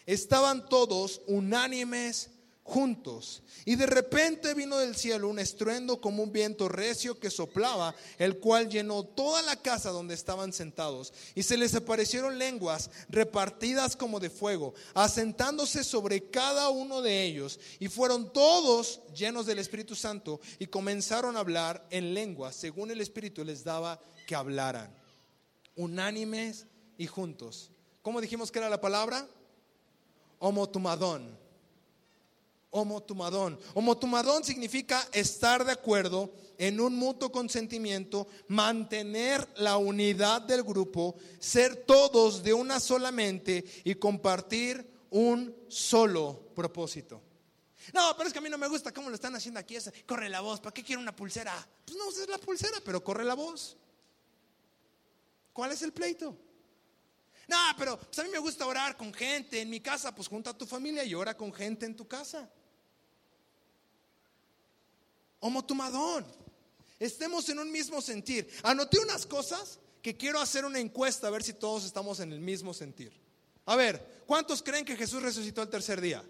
[0.07, 2.31] estaban todos unánimes
[2.66, 3.42] juntos.
[3.64, 8.38] Y de repente vino del cielo un estruendo como un viento recio que soplaba, el
[8.38, 11.12] cual llenó toda la casa donde estaban sentados.
[11.35, 17.59] Y se les aparecieron lenguas repartidas como de fuego, asentándose sobre cada uno de ellos.
[17.79, 23.01] Y fueron todos llenos del Espíritu Santo y comenzaron a hablar en lenguas, según el
[23.01, 25.06] Espíritu les daba que hablaran.
[25.77, 26.67] Unánimes
[26.99, 27.71] y juntos.
[28.03, 29.29] ¿Cómo dijimos que era la palabra?
[30.39, 31.47] Homotumadón
[32.77, 33.59] homotumadón.
[33.75, 41.85] Homotumadón significa estar de acuerdo en un mutuo consentimiento, mantener la unidad del grupo, ser
[41.85, 47.23] todos de una sola mente y compartir un solo propósito.
[47.93, 49.77] No, pero es que a mí no me gusta cómo lo están haciendo aquí.
[50.07, 51.55] corre la voz, ¿para qué quiero una pulsera?
[51.85, 53.77] Pues no uses la pulsera, pero corre la voz.
[55.57, 56.37] ¿Cuál es el pleito?
[57.49, 60.51] No, pero pues a mí me gusta orar con gente en mi casa, pues junta
[60.51, 62.47] a tu familia y ora con gente en tu casa.
[65.40, 66.27] Homotumadón.
[66.99, 68.47] Estemos en un mismo sentir.
[68.64, 72.40] Anoté unas cosas que quiero hacer una encuesta a ver si todos estamos en el
[72.40, 73.19] mismo sentir.
[73.64, 76.23] A ver, ¿cuántos creen que Jesús resucitó el tercer día?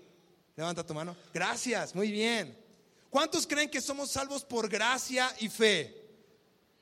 [0.55, 1.17] Levanta tu mano.
[1.35, 2.57] Gracias, muy bien.
[3.11, 6.06] ¿Cuántos creen que somos salvos por gracia y fe?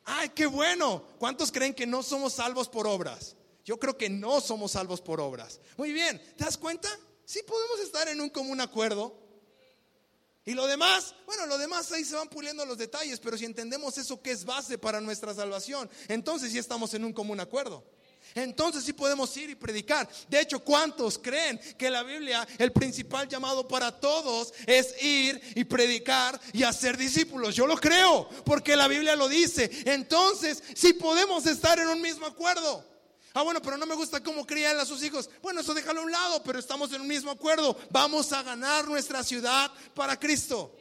[0.05, 1.05] Ay, qué bueno.
[1.19, 3.37] ¿Cuántos creen que no somos salvos por obras?
[3.65, 5.61] Yo creo que no somos salvos por obras.
[5.77, 6.89] Muy bien, ¿te das cuenta?
[7.25, 9.21] sí podemos estar en un común acuerdo.
[10.47, 13.97] Y lo demás, bueno, lo demás ahí se van puliendo los detalles, pero si entendemos
[13.97, 17.83] eso que es base para nuestra salvación, entonces sí estamos en un común acuerdo.
[18.35, 20.09] Entonces sí podemos ir y predicar.
[20.29, 25.65] De hecho, ¿cuántos creen que la Biblia, el principal llamado para todos es ir y
[25.65, 27.55] predicar y hacer discípulos?
[27.55, 29.71] Yo lo creo, porque la Biblia lo dice.
[29.85, 32.85] Entonces sí podemos estar en un mismo acuerdo.
[33.37, 35.29] Ah, bueno, pero no me gusta cómo crían a sus hijos.
[35.43, 37.77] Bueno, eso déjalo a un lado, pero estamos en un mismo acuerdo.
[37.91, 40.77] Vamos a ganar nuestra ciudad para Cristo.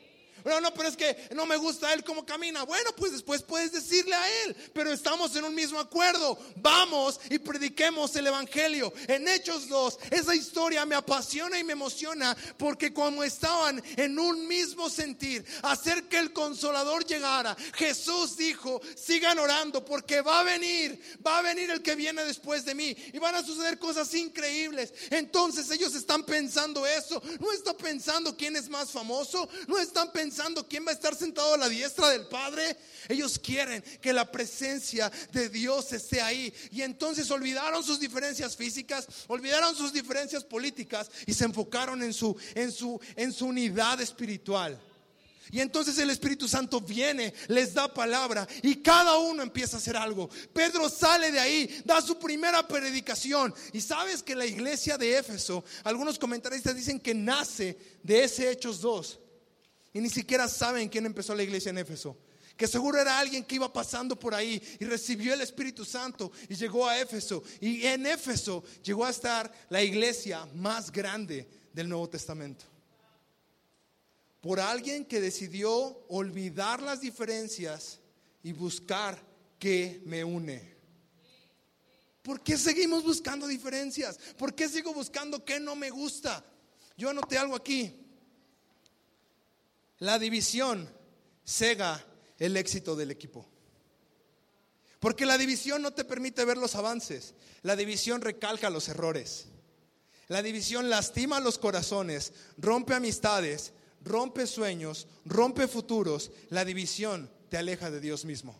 [0.46, 2.64] No, no, pero es que no me gusta él cómo camina.
[2.64, 6.38] Bueno, pues después puedes decirle a él, pero estamos en un mismo acuerdo.
[6.58, 8.94] Vamos y prediquemos el Evangelio.
[9.08, 14.48] En Hechos 2, esa historia me apasiona y me emociona porque como estaban en un
[14.48, 21.00] mismo sentir, hacer que el consolador llegara, Jesús dijo, sigan orando porque va a venir,
[21.26, 24.94] va a venir el que viene después de mí y van a suceder cosas increíbles.
[25.10, 30.33] Entonces ellos están pensando eso, no están pensando quién es más famoso, no están pensando
[30.34, 32.76] pensando quién va a estar sentado a la diestra del Padre.
[33.08, 36.52] Ellos quieren que la presencia de Dios esté ahí.
[36.72, 42.36] Y entonces olvidaron sus diferencias físicas, olvidaron sus diferencias políticas y se enfocaron en su,
[42.56, 44.82] en su, en su unidad espiritual.
[45.52, 49.96] Y entonces el Espíritu Santo viene, les da palabra y cada uno empieza a hacer
[49.96, 50.32] algo.
[50.52, 53.54] Pedro sale de ahí, da su primera predicación.
[53.72, 58.82] Y sabes que la iglesia de Éfeso, algunos comentaristas dicen que nace de ese Hechos
[58.82, 59.20] 2.
[59.94, 62.18] Y ni siquiera saben quién empezó la iglesia en Éfeso.
[62.58, 66.56] Que seguro era alguien que iba pasando por ahí y recibió el Espíritu Santo y
[66.56, 67.44] llegó a Éfeso.
[67.60, 72.66] Y en Éfeso llegó a estar la iglesia más grande del Nuevo Testamento.
[74.42, 75.72] Por alguien que decidió
[76.10, 78.00] olvidar las diferencias
[78.44, 79.18] y buscar
[79.58, 80.74] qué me une.
[82.22, 84.18] ¿Por qué seguimos buscando diferencias?
[84.38, 86.44] ¿Por qué sigo buscando qué no me gusta?
[86.98, 88.03] Yo anoté algo aquí.
[90.04, 90.90] La división
[91.46, 92.06] cega
[92.38, 93.48] el éxito del equipo.
[95.00, 97.36] Porque la división no te permite ver los avances.
[97.62, 99.46] La división recalca los errores.
[100.28, 103.72] La división lastima los corazones, rompe amistades,
[104.04, 106.32] rompe sueños, rompe futuros.
[106.50, 108.60] La división te aleja de Dios mismo.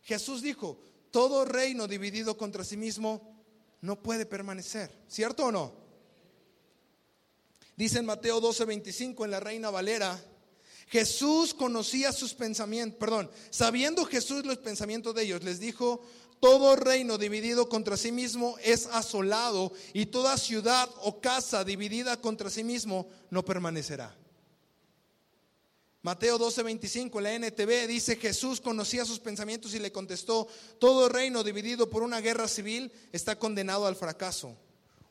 [0.00, 0.80] Jesús dijo,
[1.10, 3.44] todo reino dividido contra sí mismo
[3.82, 4.90] no puede permanecer.
[5.08, 5.74] ¿Cierto o no?
[7.76, 10.18] Dice en Mateo 12:25 en la Reina Valera,
[10.88, 16.02] Jesús conocía sus pensamientos, perdón, sabiendo Jesús los pensamientos de ellos, les dijo,
[16.40, 22.48] todo reino dividido contra sí mismo es asolado y toda ciudad o casa dividida contra
[22.48, 24.16] sí mismo no permanecerá.
[26.02, 30.46] Mateo 12:25 en la NTV dice, Jesús conocía sus pensamientos y le contestó,
[30.78, 34.56] todo reino dividido por una guerra civil está condenado al fracaso.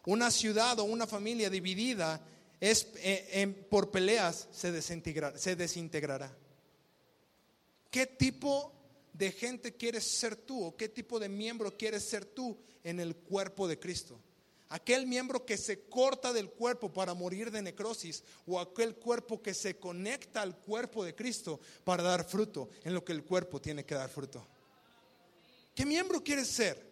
[0.05, 2.21] Una ciudad o una familia dividida
[2.59, 6.35] es, eh, por peleas se desintegrará, se desintegrará.
[7.91, 8.73] ¿Qué tipo
[9.13, 13.15] de gente quieres ser tú o qué tipo de miembro quieres ser tú en el
[13.15, 14.19] cuerpo de Cristo?
[14.69, 19.53] Aquel miembro que se corta del cuerpo para morir de necrosis o aquel cuerpo que
[19.53, 23.85] se conecta al cuerpo de Cristo para dar fruto en lo que el cuerpo tiene
[23.85, 24.45] que dar fruto.
[25.73, 26.85] ¿Qué miembro quieres ser?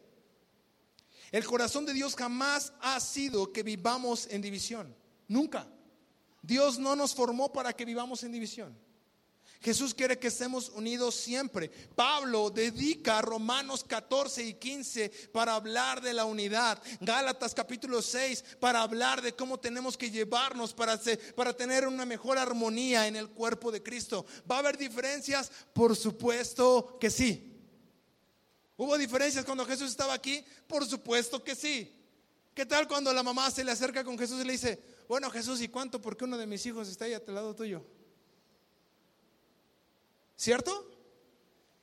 [1.31, 4.95] El corazón de Dios jamás ha sido que vivamos en división.
[5.27, 5.67] Nunca.
[6.41, 8.85] Dios no nos formó para que vivamos en división.
[9.65, 11.69] Jesús quiere que estemos unidos siempre.
[11.95, 16.79] Pablo dedica Romanos 14 y 15 para hablar de la unidad.
[17.01, 20.99] Gálatas capítulo 6 para hablar de cómo tenemos que llevarnos para,
[21.35, 24.27] para tener una mejor armonía en el cuerpo de Cristo.
[24.49, 25.51] ¿Va a haber diferencias?
[25.73, 27.51] Por supuesto que sí.
[28.77, 30.45] ¿Hubo diferencias cuando Jesús estaba aquí?
[30.67, 31.91] Por supuesto que sí.
[32.53, 35.61] ¿Qué tal cuando la mamá se le acerca con Jesús y le dice, bueno Jesús,
[35.61, 36.01] ¿y cuánto?
[36.01, 37.85] Porque uno de mis hijos está ahí a tu lado tuyo.
[40.35, 40.91] ¿Cierto?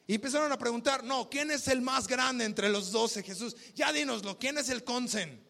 [0.07, 3.57] Y empezaron a preguntar, no, ¿quién es el más grande entre los doce, Jesús?
[3.75, 5.43] Ya dínoslo, ¿quién es el consen?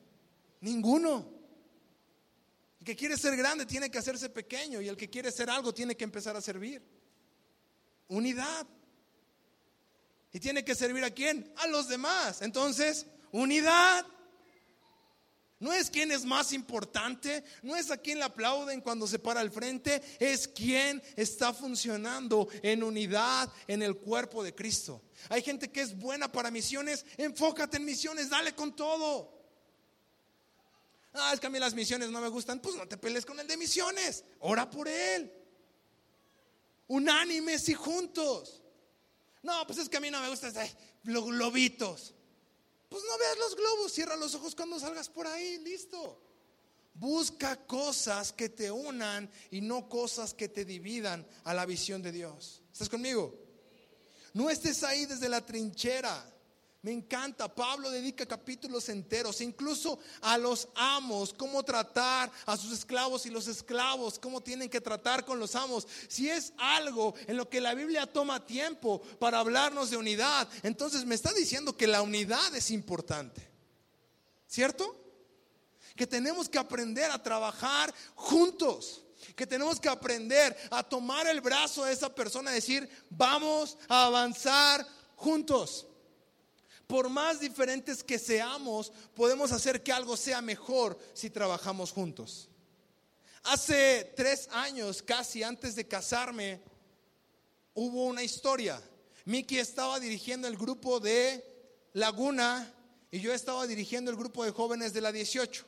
[0.60, 1.28] Ninguno.
[2.80, 5.72] El que quiere ser grande tiene que hacerse pequeño y el que quiere ser algo
[5.72, 6.82] tiene que empezar a servir.
[8.08, 8.66] Unidad.
[10.32, 11.52] ¿Y tiene que servir a quién?
[11.56, 12.42] A los demás.
[12.42, 14.06] Entonces, unidad.
[15.62, 19.38] No es quién es más importante, no es a quien le aplauden cuando se para
[19.38, 25.02] al frente, es quien está funcionando en unidad en el cuerpo de Cristo.
[25.28, 29.40] Hay gente que es buena para misiones, enfócate en misiones, dale con todo.
[31.12, 33.38] Ah, es que a mí las misiones no me gustan, pues no te pelees con
[33.38, 35.32] el de misiones, ora por él.
[36.88, 38.64] Unánimes y juntos.
[39.44, 40.52] No, pues es que a mí no me gustan
[41.04, 42.16] los globitos.
[42.92, 46.20] Pues no veas los globos, cierra los ojos cuando salgas por ahí, listo.
[46.92, 52.12] Busca cosas que te unan y no cosas que te dividan a la visión de
[52.12, 52.60] Dios.
[52.70, 53.34] ¿Estás conmigo?
[54.34, 56.31] No estés ahí desde la trinchera.
[56.84, 63.24] Me encanta, Pablo dedica capítulos enteros, incluso a los amos, cómo tratar a sus esclavos
[63.24, 65.86] y los esclavos, cómo tienen que tratar con los amos.
[66.08, 71.04] Si es algo en lo que la Biblia toma tiempo para hablarnos de unidad, entonces
[71.04, 73.48] me está diciendo que la unidad es importante.
[74.48, 74.96] ¿Cierto?
[75.94, 78.98] Que tenemos que aprender a trabajar juntos
[79.36, 84.06] que tenemos que aprender a tomar el brazo de esa persona y decir, vamos a
[84.06, 85.86] avanzar juntos
[86.92, 92.50] por más diferentes que seamos, podemos hacer que algo sea mejor si trabajamos juntos.
[93.44, 96.60] Hace tres años, casi antes de casarme,
[97.72, 98.78] hubo una historia.
[99.24, 101.42] Miki estaba dirigiendo el grupo de
[101.94, 102.70] Laguna
[103.10, 105.64] y yo estaba dirigiendo el grupo de jóvenes de la 18.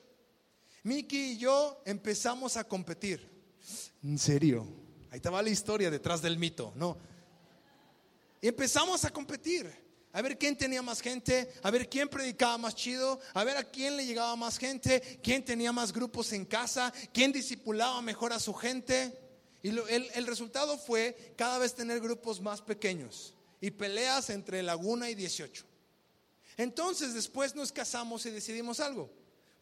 [0.83, 3.27] Miki y yo empezamos a competir.
[4.03, 4.67] En serio,
[5.11, 6.99] ahí estaba la historia detrás del mito, ¿no?
[8.43, 9.84] Y empezamos a competir
[10.15, 13.65] a ver quién tenía más gente, a ver quién predicaba más chido, a ver a
[13.65, 18.39] quién le llegaba más gente, quién tenía más grupos en casa, quién discipulaba mejor a
[18.39, 19.13] su gente.
[19.61, 25.11] Y el, el resultado fue cada vez tener grupos más pequeños y peleas entre Laguna
[25.11, 25.65] y 18.
[26.59, 29.11] Entonces después nos casamos y decidimos algo.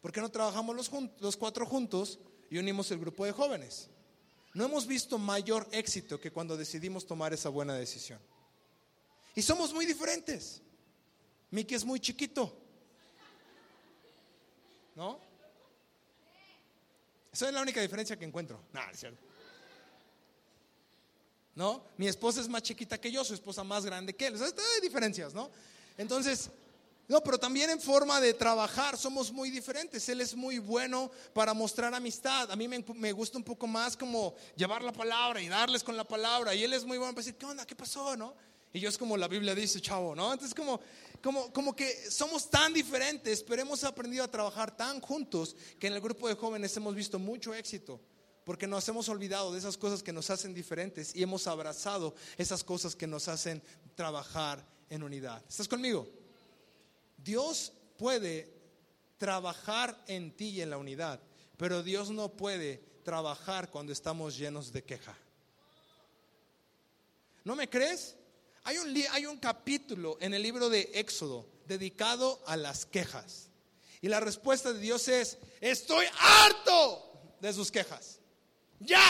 [0.01, 2.19] ¿Por qué no trabajamos los, los cuatro juntos
[2.51, 3.89] y unimos el grupo de jóvenes?
[4.53, 8.19] No hemos visto mayor éxito que cuando decidimos tomar esa buena decisión.
[9.35, 10.61] Y somos muy diferentes.
[11.51, 12.55] Miki es muy chiquito.
[14.95, 15.19] ¿No?
[17.31, 18.59] Esa es la única diferencia que encuentro.
[18.73, 19.19] No, es cierto.
[21.55, 21.83] ¿No?
[21.97, 24.35] Mi esposa es más chiquita que yo, su esposa más grande que él.
[24.41, 25.49] hay diferencias, ¿no?
[25.97, 26.49] Entonces,
[27.07, 30.07] no, pero también en forma de trabajar somos muy diferentes.
[30.09, 32.51] Él es muy bueno para mostrar amistad.
[32.51, 35.97] A mí me, me, gusta un poco más como llevar la palabra y darles con
[35.97, 36.55] la palabra.
[36.55, 37.65] Y él es muy bueno para decir, ¿qué onda?
[37.65, 38.15] ¿Qué pasó?
[38.15, 38.33] ¿No?
[38.73, 40.33] Y yo es como la Biblia dice, chavo, ¿no?
[40.33, 40.81] Entonces como,
[41.21, 45.93] como, como que somos tan diferentes, pero hemos aprendido a trabajar tan juntos que en
[45.93, 48.01] el grupo de jóvenes hemos visto mucho éxito.
[48.43, 52.63] Porque nos hemos olvidado de esas cosas que nos hacen diferentes y hemos abrazado esas
[52.63, 53.61] cosas que nos hacen
[53.95, 55.43] trabajar en unidad.
[55.47, 56.09] ¿Estás conmigo?
[57.15, 58.51] Dios puede
[59.17, 61.21] trabajar en ti y en la unidad,
[61.57, 65.15] pero Dios no puede trabajar cuando estamos llenos de queja.
[67.45, 68.17] ¿No me crees?
[68.63, 73.49] Hay un, hay un capítulo en el libro de Éxodo dedicado a las quejas.
[74.01, 78.19] Y la respuesta de Dios es, estoy harto de sus quejas.
[78.79, 79.03] Ya.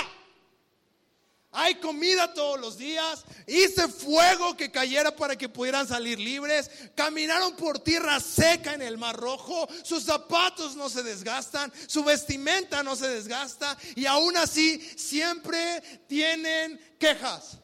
[1.52, 3.24] Hay comida todos los días.
[3.46, 6.70] Hice fuego que cayera para que pudieran salir libres.
[6.96, 9.68] Caminaron por tierra seca en el Mar Rojo.
[9.84, 11.72] Sus zapatos no se desgastan.
[11.88, 13.78] Su vestimenta no se desgasta.
[13.96, 17.60] Y aún así siempre tienen quejas.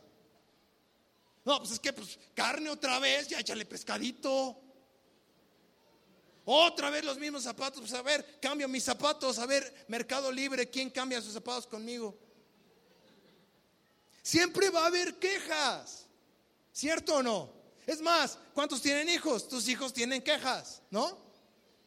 [1.49, 4.55] No, pues es que pues, carne otra vez, ya échale pescadito.
[6.45, 10.69] Otra vez los mismos zapatos, pues a ver, cambio mis zapatos, a ver, Mercado Libre,
[10.69, 12.15] ¿quién cambia sus zapatos conmigo?
[14.21, 16.05] Siempre va a haber quejas,
[16.71, 17.51] ¿cierto o no?
[17.87, 19.47] Es más, ¿cuántos tienen hijos?
[19.47, 21.17] Tus hijos tienen quejas, ¿no?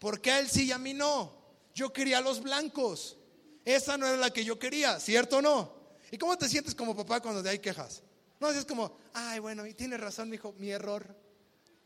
[0.00, 1.40] Porque a él sí y a mí no.
[1.72, 3.16] Yo quería los blancos.
[3.64, 5.72] Esa no era la que yo quería, ¿cierto o no?
[6.10, 8.02] ¿Y cómo te sientes como papá cuando te hay quejas?
[8.42, 11.16] No, es como, ay, bueno, y tiene razón, mi hijo, mi error.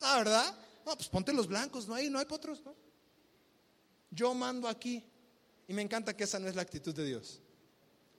[0.01, 0.59] Ah, ¿verdad?
[0.87, 2.75] No, pues ponte los blancos, no hay, no hay otros, ¿no?
[4.11, 5.05] Yo mando aquí.
[5.69, 7.43] Y me encanta que esa no es la actitud de Dios.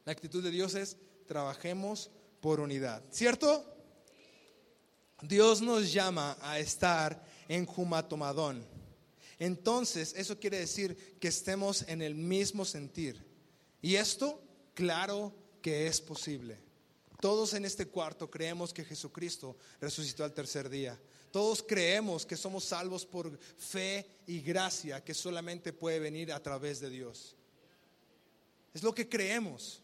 [0.06, 3.02] La actitud de Dios es trabajemos por unidad.
[3.10, 3.76] ¿Cierto?
[5.24, 8.64] Dios nos llama a estar en Jumatomadón.
[9.40, 13.26] Entonces, eso quiere decir que estemos en el mismo sentir.
[13.82, 14.44] Y esto,
[14.76, 16.67] claro que es posible.
[17.20, 21.00] Todos en este cuarto creemos que Jesucristo resucitó al tercer día.
[21.32, 26.80] Todos creemos que somos salvos por fe y gracia que solamente puede venir a través
[26.80, 27.36] de Dios.
[28.74, 29.82] Es lo que creemos.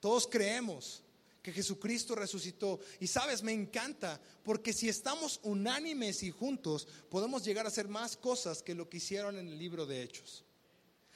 [0.00, 1.02] Todos creemos
[1.42, 2.80] que Jesucristo resucitó.
[3.00, 8.16] Y sabes, me encanta, porque si estamos unánimes y juntos, podemos llegar a hacer más
[8.16, 10.44] cosas que lo que hicieron en el libro de Hechos.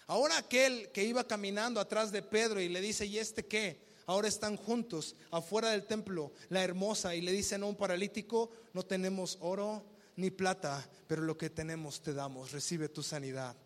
[0.07, 3.78] Ahora aquel que iba caminando atrás de Pedro y le dice, ¿y este qué?
[4.07, 8.84] Ahora están juntos afuera del templo, la hermosa, y le dicen a un paralítico, no
[8.84, 9.84] tenemos oro
[10.16, 13.57] ni plata, pero lo que tenemos te damos, recibe tu sanidad,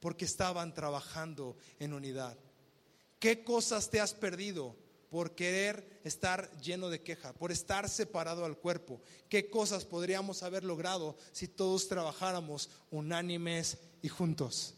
[0.00, 2.36] porque estaban trabajando en unidad.
[3.18, 4.76] ¿Qué cosas te has perdido
[5.10, 9.00] por querer estar lleno de queja, por estar separado al cuerpo?
[9.28, 14.74] ¿Qué cosas podríamos haber logrado si todos trabajáramos unánimes y juntos?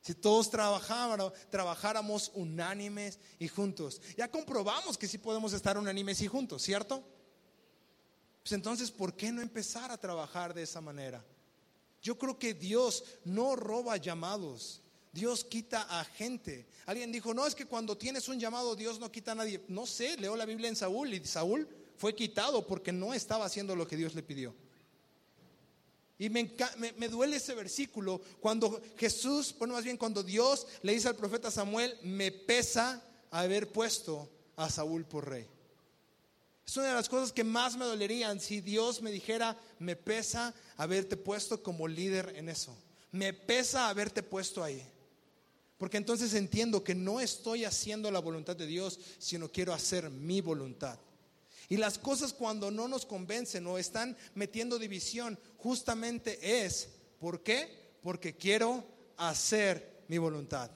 [0.00, 4.00] Si todos trabajáramos unánimes y juntos.
[4.16, 7.04] Ya comprobamos que sí podemos estar unánimes y juntos, ¿cierto?
[8.42, 11.22] Pues entonces, ¿por qué no empezar a trabajar de esa manera?
[12.00, 14.80] Yo creo que Dios no roba llamados.
[15.12, 16.66] Dios quita a gente.
[16.86, 19.62] Alguien dijo, no, es que cuando tienes un llamado Dios no quita a nadie.
[19.68, 23.74] No sé, leo la Biblia en Saúl y Saúl fue quitado porque no estaba haciendo
[23.74, 24.54] lo que Dios le pidió.
[26.18, 26.50] Y me,
[26.96, 31.50] me, duele ese versículo cuando Jesús, bueno, más bien cuando Dios le dice al profeta
[31.50, 35.46] Samuel, me pesa haber puesto a Saúl por rey.
[36.66, 40.52] Es una de las cosas que más me dolerían si Dios me dijera, me pesa
[40.76, 42.76] haberte puesto como líder en eso.
[43.12, 44.84] Me pesa haberte puesto ahí.
[45.78, 50.40] Porque entonces entiendo que no estoy haciendo la voluntad de Dios, sino quiero hacer mi
[50.40, 50.98] voluntad.
[51.68, 56.88] Y las cosas cuando no nos convencen o están metiendo división, justamente es,
[57.20, 57.96] ¿por qué?
[58.02, 58.84] Porque quiero
[59.18, 60.70] hacer mi voluntad.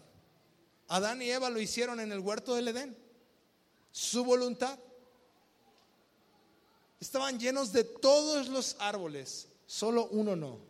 [0.88, 2.97] Adán y Eva lo hicieron en el huerto del Edén.
[3.90, 4.78] Su voluntad.
[7.01, 10.61] Estaban llenos de todos los árboles, solo uno no.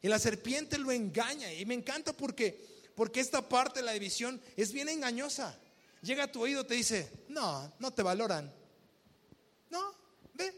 [0.00, 1.52] Y la serpiente lo engaña.
[1.52, 5.58] Y me encanta porque, porque esta parte de la división es bien engañosa.
[6.00, 8.57] Llega a tu oído, te dice, no, no te valoran.
[9.70, 9.94] No,
[10.34, 10.54] ve,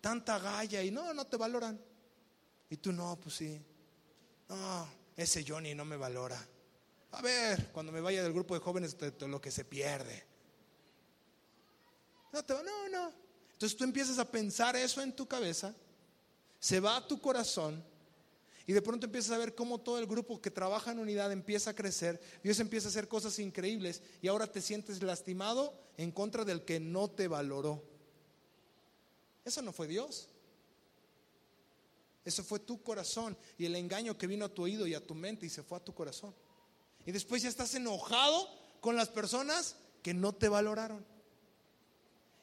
[0.00, 1.80] tanta galla y no, no te valoran.
[2.70, 3.60] Y tú no, pues sí.
[4.48, 6.38] No, ese Johnny no me valora.
[7.12, 10.26] A ver, cuando me vaya del grupo de jóvenes, lo que se pierde.
[12.32, 13.12] No, te, no, no.
[13.52, 15.74] Entonces tú empiezas a pensar eso en tu cabeza,
[16.60, 17.82] se va a tu corazón
[18.66, 21.70] y de pronto empiezas a ver cómo todo el grupo que trabaja en unidad empieza
[21.70, 26.44] a crecer, Dios empieza a hacer cosas increíbles y ahora te sientes lastimado en contra
[26.44, 27.82] del que no te valoró.
[29.48, 30.28] Eso no fue Dios.
[32.22, 35.14] Eso fue tu corazón y el engaño que vino a tu oído y a tu
[35.14, 36.34] mente y se fue a tu corazón.
[37.06, 38.46] Y después ya estás enojado
[38.82, 41.02] con las personas que no te valoraron.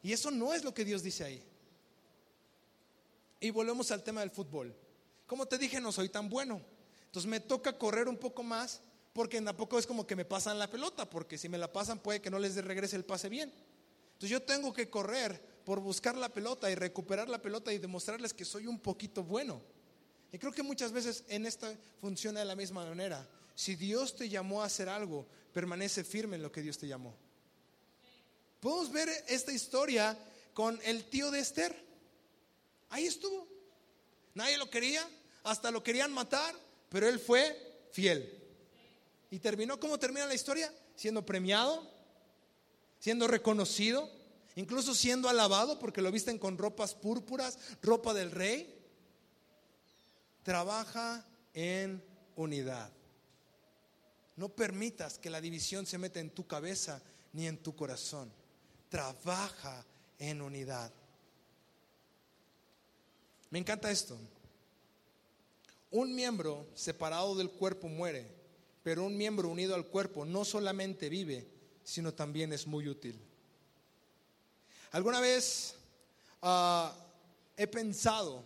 [0.01, 1.43] Y eso no es lo que Dios dice ahí.
[3.39, 4.75] Y volvemos al tema del fútbol.
[5.27, 6.59] Como te dije, no soy tan bueno.
[7.05, 8.81] Entonces me toca correr un poco más
[9.13, 12.21] porque tampoco es como que me pasan la pelota, porque si me la pasan puede
[12.21, 13.53] que no les regrese el pase bien.
[14.13, 18.33] Entonces yo tengo que correr por buscar la pelota y recuperar la pelota y demostrarles
[18.33, 19.61] que soy un poquito bueno.
[20.31, 23.27] Y creo que muchas veces en esta funciona de la misma manera.
[23.55, 27.15] Si Dios te llamó a hacer algo, permanece firme en lo que Dios te llamó.
[28.59, 30.17] Podemos ver esta historia
[30.53, 31.75] con el tío de Esther.
[32.89, 33.47] Ahí estuvo.
[34.35, 35.07] Nadie lo quería,
[35.43, 36.53] hasta lo querían matar,
[36.89, 38.43] pero él fue fiel.
[39.31, 40.71] Y terminó, ¿cómo termina la historia?
[40.95, 41.89] Siendo premiado,
[42.99, 44.11] siendo reconocido,
[44.55, 48.73] incluso siendo alabado porque lo visten con ropas púrpuras, ropa del rey.
[50.43, 52.03] Trabaja en
[52.35, 52.91] unidad.
[54.35, 57.01] No permitas que la división se meta en tu cabeza
[57.33, 58.31] ni en tu corazón.
[58.89, 59.85] Trabaja
[60.19, 60.91] en unidad.
[63.49, 64.17] Me encanta esto.
[65.91, 68.27] Un miembro separado del cuerpo muere,
[68.83, 71.47] pero un miembro unido al cuerpo no solamente vive,
[71.83, 73.17] sino también es muy útil.
[74.95, 75.75] Alguna vez
[76.41, 76.95] ah,
[77.57, 78.45] he pensado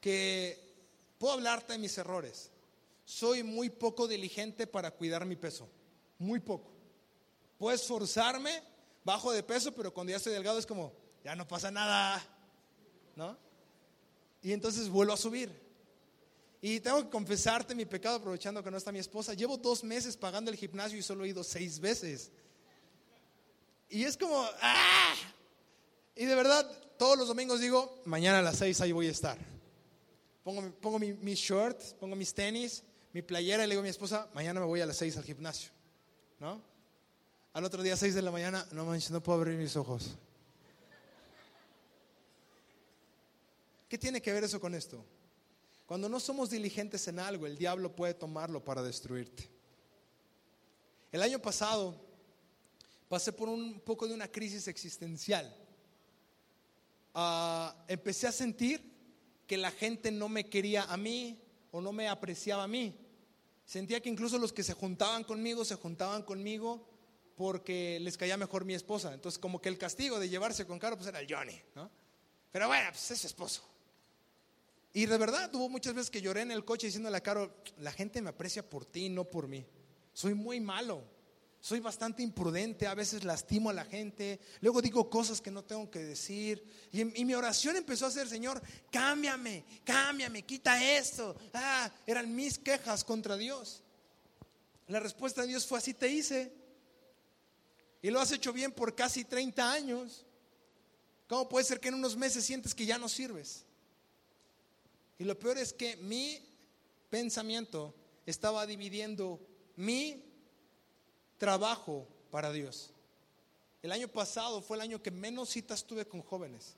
[0.00, 0.58] que
[1.18, 2.50] puedo hablarte de mis errores.
[3.04, 5.68] Soy muy poco diligente para cuidar mi peso,
[6.18, 6.70] muy poco.
[7.58, 8.62] Puedo esforzarme,
[9.04, 12.26] bajo de peso, pero cuando ya estoy delgado es como, ya no pasa nada,
[13.16, 13.36] ¿no?
[14.40, 15.52] Y entonces vuelvo a subir.
[16.62, 19.34] Y tengo que confesarte mi pecado aprovechando que no está mi esposa.
[19.34, 22.30] Llevo dos meses pagando el gimnasio y solo he ido seis veces.
[23.88, 25.14] Y es como, ¡ah!
[26.14, 26.68] Y de verdad,
[26.98, 29.38] todos los domingos digo, mañana a las seis ahí voy a estar.
[30.42, 32.82] Pongo, pongo mi, mis shorts, pongo mis tenis,
[33.12, 35.24] mi playera y le digo a mi esposa, mañana me voy a las seis al
[35.24, 35.70] gimnasio.
[36.40, 36.60] ¿No?
[37.52, 40.16] Al otro día, seis de la mañana, no manches, no puedo abrir mis ojos.
[43.88, 45.04] ¿Qué tiene que ver eso con esto?
[45.86, 49.48] Cuando no somos diligentes en algo, el diablo puede tomarlo para destruirte.
[51.12, 52.05] El año pasado
[53.08, 55.54] pasé por un poco de una crisis existencial.
[57.14, 58.82] Ah, empecé a sentir
[59.46, 61.40] que la gente no me quería a mí
[61.70, 62.94] o no me apreciaba a mí.
[63.64, 66.88] Sentía que incluso los que se juntaban conmigo se juntaban conmigo
[67.36, 69.12] porque les caía mejor mi esposa.
[69.12, 71.90] Entonces, como que el castigo de llevarse con Caro pues era el Johnny, ¿no?
[72.50, 73.62] Pero bueno, pues es su esposo.
[74.92, 77.92] Y de verdad, tuvo muchas veces que lloré en el coche diciéndole a Caro, la
[77.92, 79.66] gente me aprecia por ti, no por mí.
[80.12, 81.15] Soy muy malo
[81.66, 85.90] soy bastante imprudente, a veces lastimo a la gente, luego digo cosas que no tengo
[85.90, 86.64] que decir.
[86.92, 91.34] Y, mi oración empezó a ser, Señor, cámbiame, cámbiame, quita esto.
[91.52, 93.82] Ah, eran mis quejas contra Dios.
[94.86, 96.52] La respuesta de Dios fue así te hice.
[98.00, 100.24] Y lo has hecho bien por casi 30 años.
[101.26, 103.64] ¿Cómo puede ser que en unos meses sientes que ya no sirves?
[105.18, 106.38] Y lo peor es que mi
[107.10, 107.92] pensamiento
[108.24, 109.44] estaba dividiendo
[109.74, 110.25] mi
[111.38, 112.90] trabajo para Dios.
[113.82, 116.74] El año pasado fue el año que menos citas tuve con jóvenes.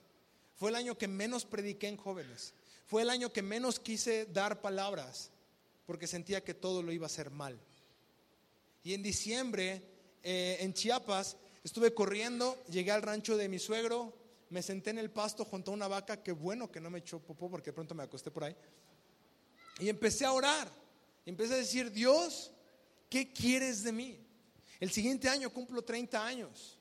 [0.55, 2.53] Fue el año que menos prediqué en jóvenes.
[2.85, 5.31] Fue el año que menos quise dar palabras
[5.85, 7.59] porque sentía que todo lo iba a hacer mal.
[8.83, 9.81] Y en diciembre,
[10.21, 14.13] eh, en Chiapas, estuve corriendo, llegué al rancho de mi suegro,
[14.49, 17.19] me senté en el pasto junto a una vaca, qué bueno que no me echó
[17.19, 18.55] popó porque pronto me acosté por ahí.
[19.79, 20.69] Y empecé a orar,
[21.25, 22.51] empecé a decir, Dios,
[23.09, 24.28] ¿qué quieres de mí?
[24.79, 26.77] El siguiente año cumplo 30 años.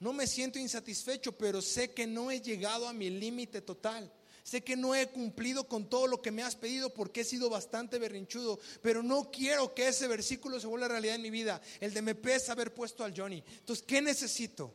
[0.00, 4.12] No me siento insatisfecho, pero sé que no he llegado a mi límite total.
[4.42, 7.48] Sé que no he cumplido con todo lo que me has pedido porque he sido
[7.48, 11.94] bastante berrinchudo, pero no quiero que ese versículo se vuelva realidad en mi vida, el
[11.94, 13.42] de me pesa haber puesto al Johnny.
[13.46, 14.74] Entonces, ¿qué necesito?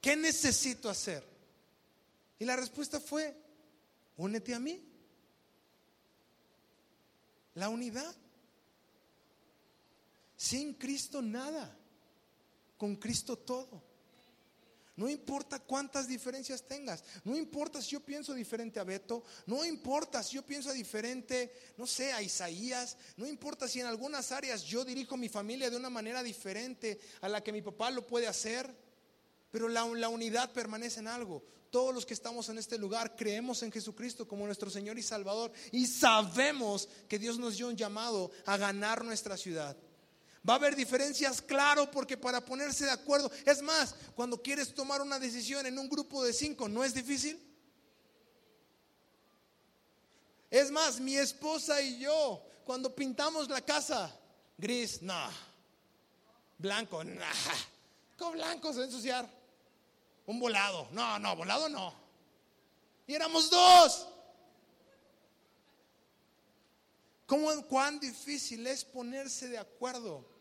[0.00, 1.22] ¿Qué necesito hacer?
[2.38, 3.36] Y la respuesta fue,
[4.16, 4.82] únete a mí.
[7.54, 8.14] La unidad.
[10.44, 11.74] Sin Cristo nada.
[12.76, 13.82] Con Cristo todo.
[14.94, 17.02] No importa cuántas diferencias tengas.
[17.24, 19.24] No importa si yo pienso diferente a Beto.
[19.46, 22.98] No importa si yo pienso diferente, no sé, a Isaías.
[23.16, 27.28] No importa si en algunas áreas yo dirijo mi familia de una manera diferente a
[27.30, 28.70] la que mi papá lo puede hacer.
[29.50, 31.42] Pero la, unidad permanece en algo.
[31.70, 35.52] Todos los que estamos en este lugar creemos en Jesucristo como nuestro Señor y Salvador
[35.72, 39.74] y sabemos que Dios nos dio un llamado a ganar nuestra ciudad.
[40.46, 45.00] Va a haber diferencias, claro, porque para ponerse de acuerdo, es más, cuando quieres tomar
[45.00, 47.40] una decisión en un grupo de cinco, ¿no es difícil?
[50.50, 54.14] Es más, mi esposa y yo, cuando pintamos la casa,
[54.58, 55.28] gris, no.
[56.58, 57.24] Blanco, no.
[58.18, 59.28] Con blanco se va a ensuciar.
[60.26, 60.88] Un volado.
[60.92, 61.94] No, no, volado no.
[63.06, 64.08] Y éramos dos.
[67.26, 70.33] ¿Cómo, cuán difícil es ponerse de acuerdo?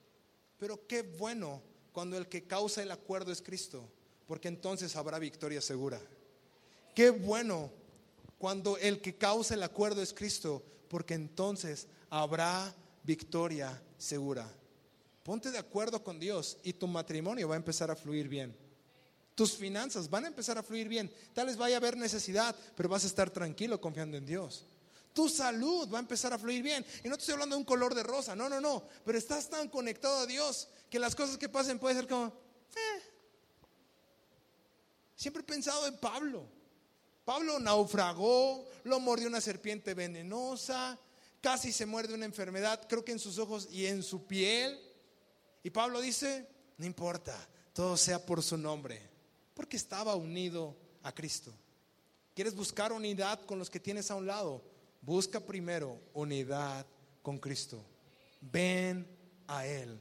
[0.57, 3.87] Pero qué bueno cuando el que causa el acuerdo es Cristo,
[4.27, 5.99] porque entonces habrá victoria segura.
[6.95, 7.71] Qué bueno
[8.37, 12.73] cuando el que causa el acuerdo es Cristo, porque entonces habrá
[13.03, 14.47] victoria segura.
[15.23, 18.55] Ponte de acuerdo con Dios y tu matrimonio va a empezar a fluir bien.
[19.35, 21.11] Tus finanzas van a empezar a fluir bien.
[21.33, 24.65] Tal vez vaya a haber necesidad, pero vas a estar tranquilo confiando en Dios.
[25.13, 26.85] Tu salud va a empezar a fluir bien.
[27.03, 28.83] Y no te estoy hablando de un color de rosa, no, no, no.
[29.05, 32.27] Pero estás tan conectado a Dios que las cosas que pasen pueden ser como...
[32.27, 33.01] Eh.
[35.15, 36.45] Siempre he pensado en Pablo.
[37.23, 40.99] Pablo naufragó, lo mordió una serpiente venenosa,
[41.39, 44.79] casi se muerde una enfermedad, creo que en sus ojos y en su piel.
[45.61, 47.37] Y Pablo dice, no importa,
[47.71, 49.01] todo sea por su nombre.
[49.53, 51.53] Porque estaba unido a Cristo.
[52.33, 54.72] ¿Quieres buscar unidad con los que tienes a un lado?
[55.05, 56.85] Busca primero unidad
[57.21, 57.83] con Cristo.
[58.39, 59.05] Ven
[59.47, 59.99] a Él.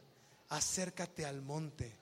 [0.48, 1.92] Acércate al monte.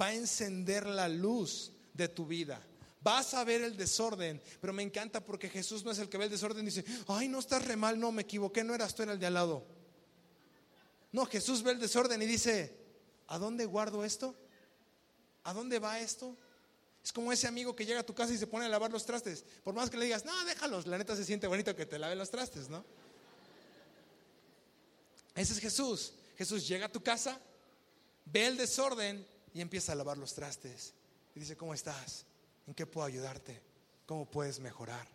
[0.00, 2.60] Va a encender la luz de tu vida.
[3.00, 6.24] Vas a ver el desorden, pero me encanta porque Jesús no es el que ve
[6.24, 9.04] el desorden y dice, ay, no estás re mal, no, me equivoqué, no eras tú,
[9.04, 9.64] era el de al lado.
[11.12, 12.76] No, Jesús ve el desorden y dice,
[13.28, 14.34] ¿a dónde guardo esto?
[15.44, 16.36] ¿A dónde va esto?
[17.08, 19.06] Es como ese amigo que llega a tu casa y se pone a lavar los
[19.06, 19.42] trastes.
[19.64, 22.14] Por más que le digas, no, déjalos, la neta se siente bonito que te lave
[22.14, 22.84] los trastes, ¿no?
[25.34, 26.12] Ese es Jesús.
[26.36, 27.40] Jesús llega a tu casa,
[28.26, 30.92] ve el desorden y empieza a lavar los trastes.
[31.34, 32.26] Y dice, ¿cómo estás?
[32.66, 33.62] ¿En qué puedo ayudarte?
[34.04, 35.08] ¿Cómo puedes mejorar?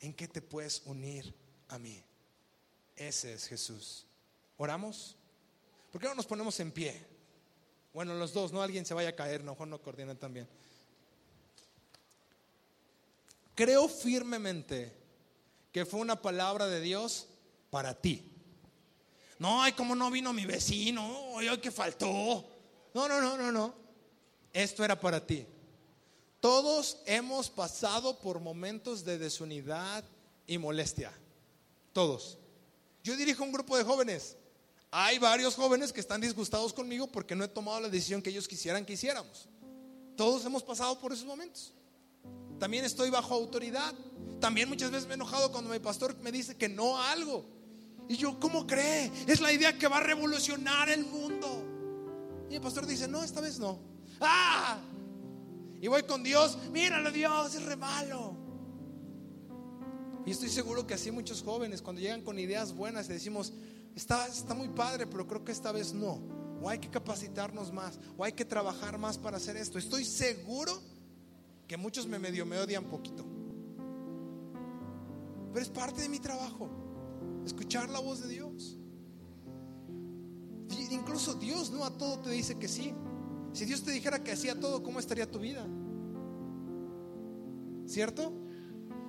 [0.00, 1.34] ¿En qué te puedes unir
[1.68, 2.02] a mí?
[2.96, 4.06] Ese es Jesús.
[4.56, 5.16] ¿Oramos?
[5.90, 7.11] ¿Por qué no nos ponemos en pie?
[7.92, 10.48] Bueno, los dos, no alguien se vaya a caer, no, no coordinan también.
[13.54, 14.92] Creo firmemente
[15.70, 17.28] que fue una palabra de Dios
[17.70, 18.24] para ti.
[19.38, 22.48] No, ay, cómo no vino mi vecino, ay, que faltó.
[22.94, 23.74] No, no, no, no, no.
[24.52, 25.46] Esto era para ti.
[26.40, 30.04] Todos hemos pasado por momentos de desunidad
[30.46, 31.12] y molestia.
[31.92, 32.38] Todos.
[33.04, 34.36] Yo dirijo un grupo de jóvenes.
[34.94, 38.46] Hay varios jóvenes que están disgustados conmigo porque no he tomado la decisión que ellos
[38.46, 39.48] quisieran que hiciéramos.
[40.16, 41.72] Todos hemos pasado por esos momentos.
[42.58, 43.94] También estoy bajo autoridad.
[44.38, 47.42] También muchas veces me he enojado cuando mi pastor me dice que no a algo.
[48.06, 49.10] Y yo, ¿cómo cree?
[49.26, 51.64] Es la idea que va a revolucionar el mundo.
[52.50, 53.78] Y el pastor dice, no, esta vez no.
[54.20, 54.78] ¡Ah!
[55.80, 58.36] Y voy con Dios, míralo Dios, es re malo.
[60.26, 63.54] Y estoy seguro que así muchos jóvenes, cuando llegan con ideas buenas, le decimos,
[63.94, 66.20] está, está muy padre, pero creo que esta vez no.
[66.62, 69.78] O hay que capacitarnos más, o hay que trabajar más para hacer esto.
[69.78, 70.80] Estoy seguro
[71.66, 73.24] que muchos me medio me odian poquito.
[75.52, 76.70] Pero es parte de mi trabajo,
[77.44, 78.78] escuchar la voz de Dios.
[80.90, 82.94] Incluso Dios no a todo te dice que sí.
[83.52, 85.66] Si Dios te dijera que hacía todo, ¿cómo estaría tu vida?
[87.86, 88.32] ¿Cierto?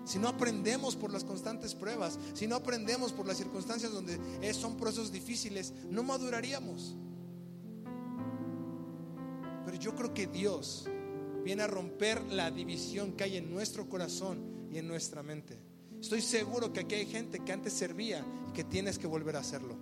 [0.05, 4.19] Si no aprendemos por las constantes pruebas, si no aprendemos por las circunstancias donde
[4.53, 6.95] son procesos difíciles, no maduraríamos.
[9.65, 10.85] Pero yo creo que Dios
[11.43, 15.57] viene a romper la división que hay en nuestro corazón y en nuestra mente.
[16.01, 19.39] Estoy seguro que aquí hay gente que antes servía y que tienes que volver a
[19.39, 19.77] hacerlo.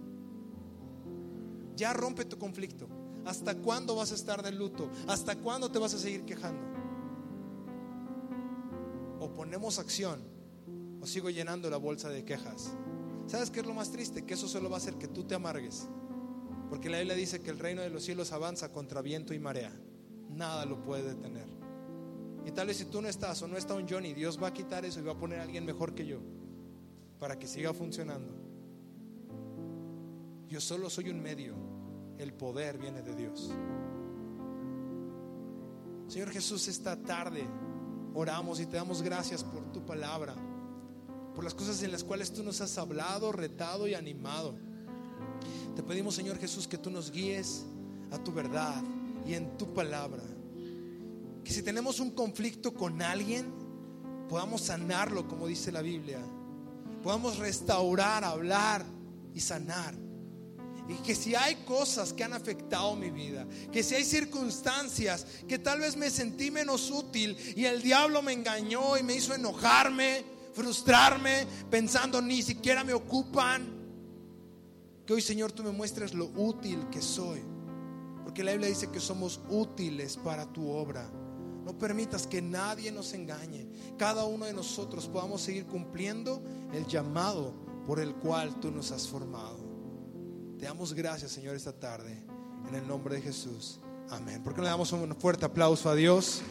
[1.75, 2.87] Ya rompe tu conflicto.
[3.25, 4.89] ¿Hasta cuándo vas a estar de luto?
[5.07, 6.70] ¿Hasta cuándo te vas a seguir quejando?
[9.21, 10.19] O ponemos acción
[10.99, 12.73] o sigo llenando la bolsa de quejas.
[13.27, 14.25] ¿Sabes qué es lo más triste?
[14.25, 15.87] Que eso solo va a hacer que tú te amargues.
[16.69, 19.71] Porque la Biblia dice que el reino de los cielos avanza contra viento y marea.
[20.29, 21.47] Nada lo puede detener.
[22.45, 24.53] Y tal vez si tú no estás o no está un Johnny, Dios va a
[24.53, 26.19] quitar eso y va a poner a alguien mejor que yo
[27.19, 28.33] para que siga funcionando.
[30.47, 31.55] Yo solo soy un medio.
[32.17, 33.51] El poder viene de Dios.
[36.07, 37.47] Señor Jesús, esta tarde
[38.13, 40.35] oramos y te damos gracias por tu palabra,
[41.35, 44.55] por las cosas en las cuales tú nos has hablado, retado y animado.
[45.75, 47.65] Te pedimos, Señor Jesús, que tú nos guíes
[48.11, 48.83] a tu verdad
[49.25, 50.23] y en tu palabra.
[51.43, 53.51] Que si tenemos un conflicto con alguien,
[54.29, 56.19] podamos sanarlo, como dice la Biblia.
[57.03, 58.85] Podamos restaurar, hablar
[59.33, 59.95] y sanar.
[60.89, 65.59] Y que si hay cosas que han afectado mi vida, que si hay circunstancias que
[65.59, 70.23] tal vez me sentí menos útil y el diablo me engañó y me hizo enojarme,
[70.53, 73.81] frustrarme, pensando ni siquiera me ocupan,
[75.05, 77.41] que hoy Señor tú me muestres lo útil que soy.
[78.23, 81.09] Porque la Biblia dice que somos útiles para tu obra.
[81.65, 83.67] No permitas que nadie nos engañe.
[83.97, 86.41] Cada uno de nosotros podamos seguir cumpliendo
[86.73, 87.53] el llamado
[87.85, 89.60] por el cual tú nos has formado.
[90.61, 92.15] Te damos gracias, Señor, esta tarde.
[92.69, 93.79] En el nombre de Jesús.
[94.11, 94.43] Amén.
[94.43, 96.43] ¿Por qué le damos un fuerte aplauso a Dios?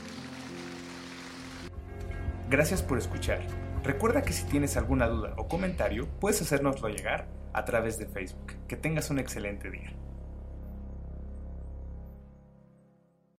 [2.49, 3.41] Gracias por escuchar.
[3.85, 8.55] Recuerda que si tienes alguna duda o comentario, puedes hacérnoslo llegar a través de Facebook.
[8.67, 9.93] Que tengas un excelente día.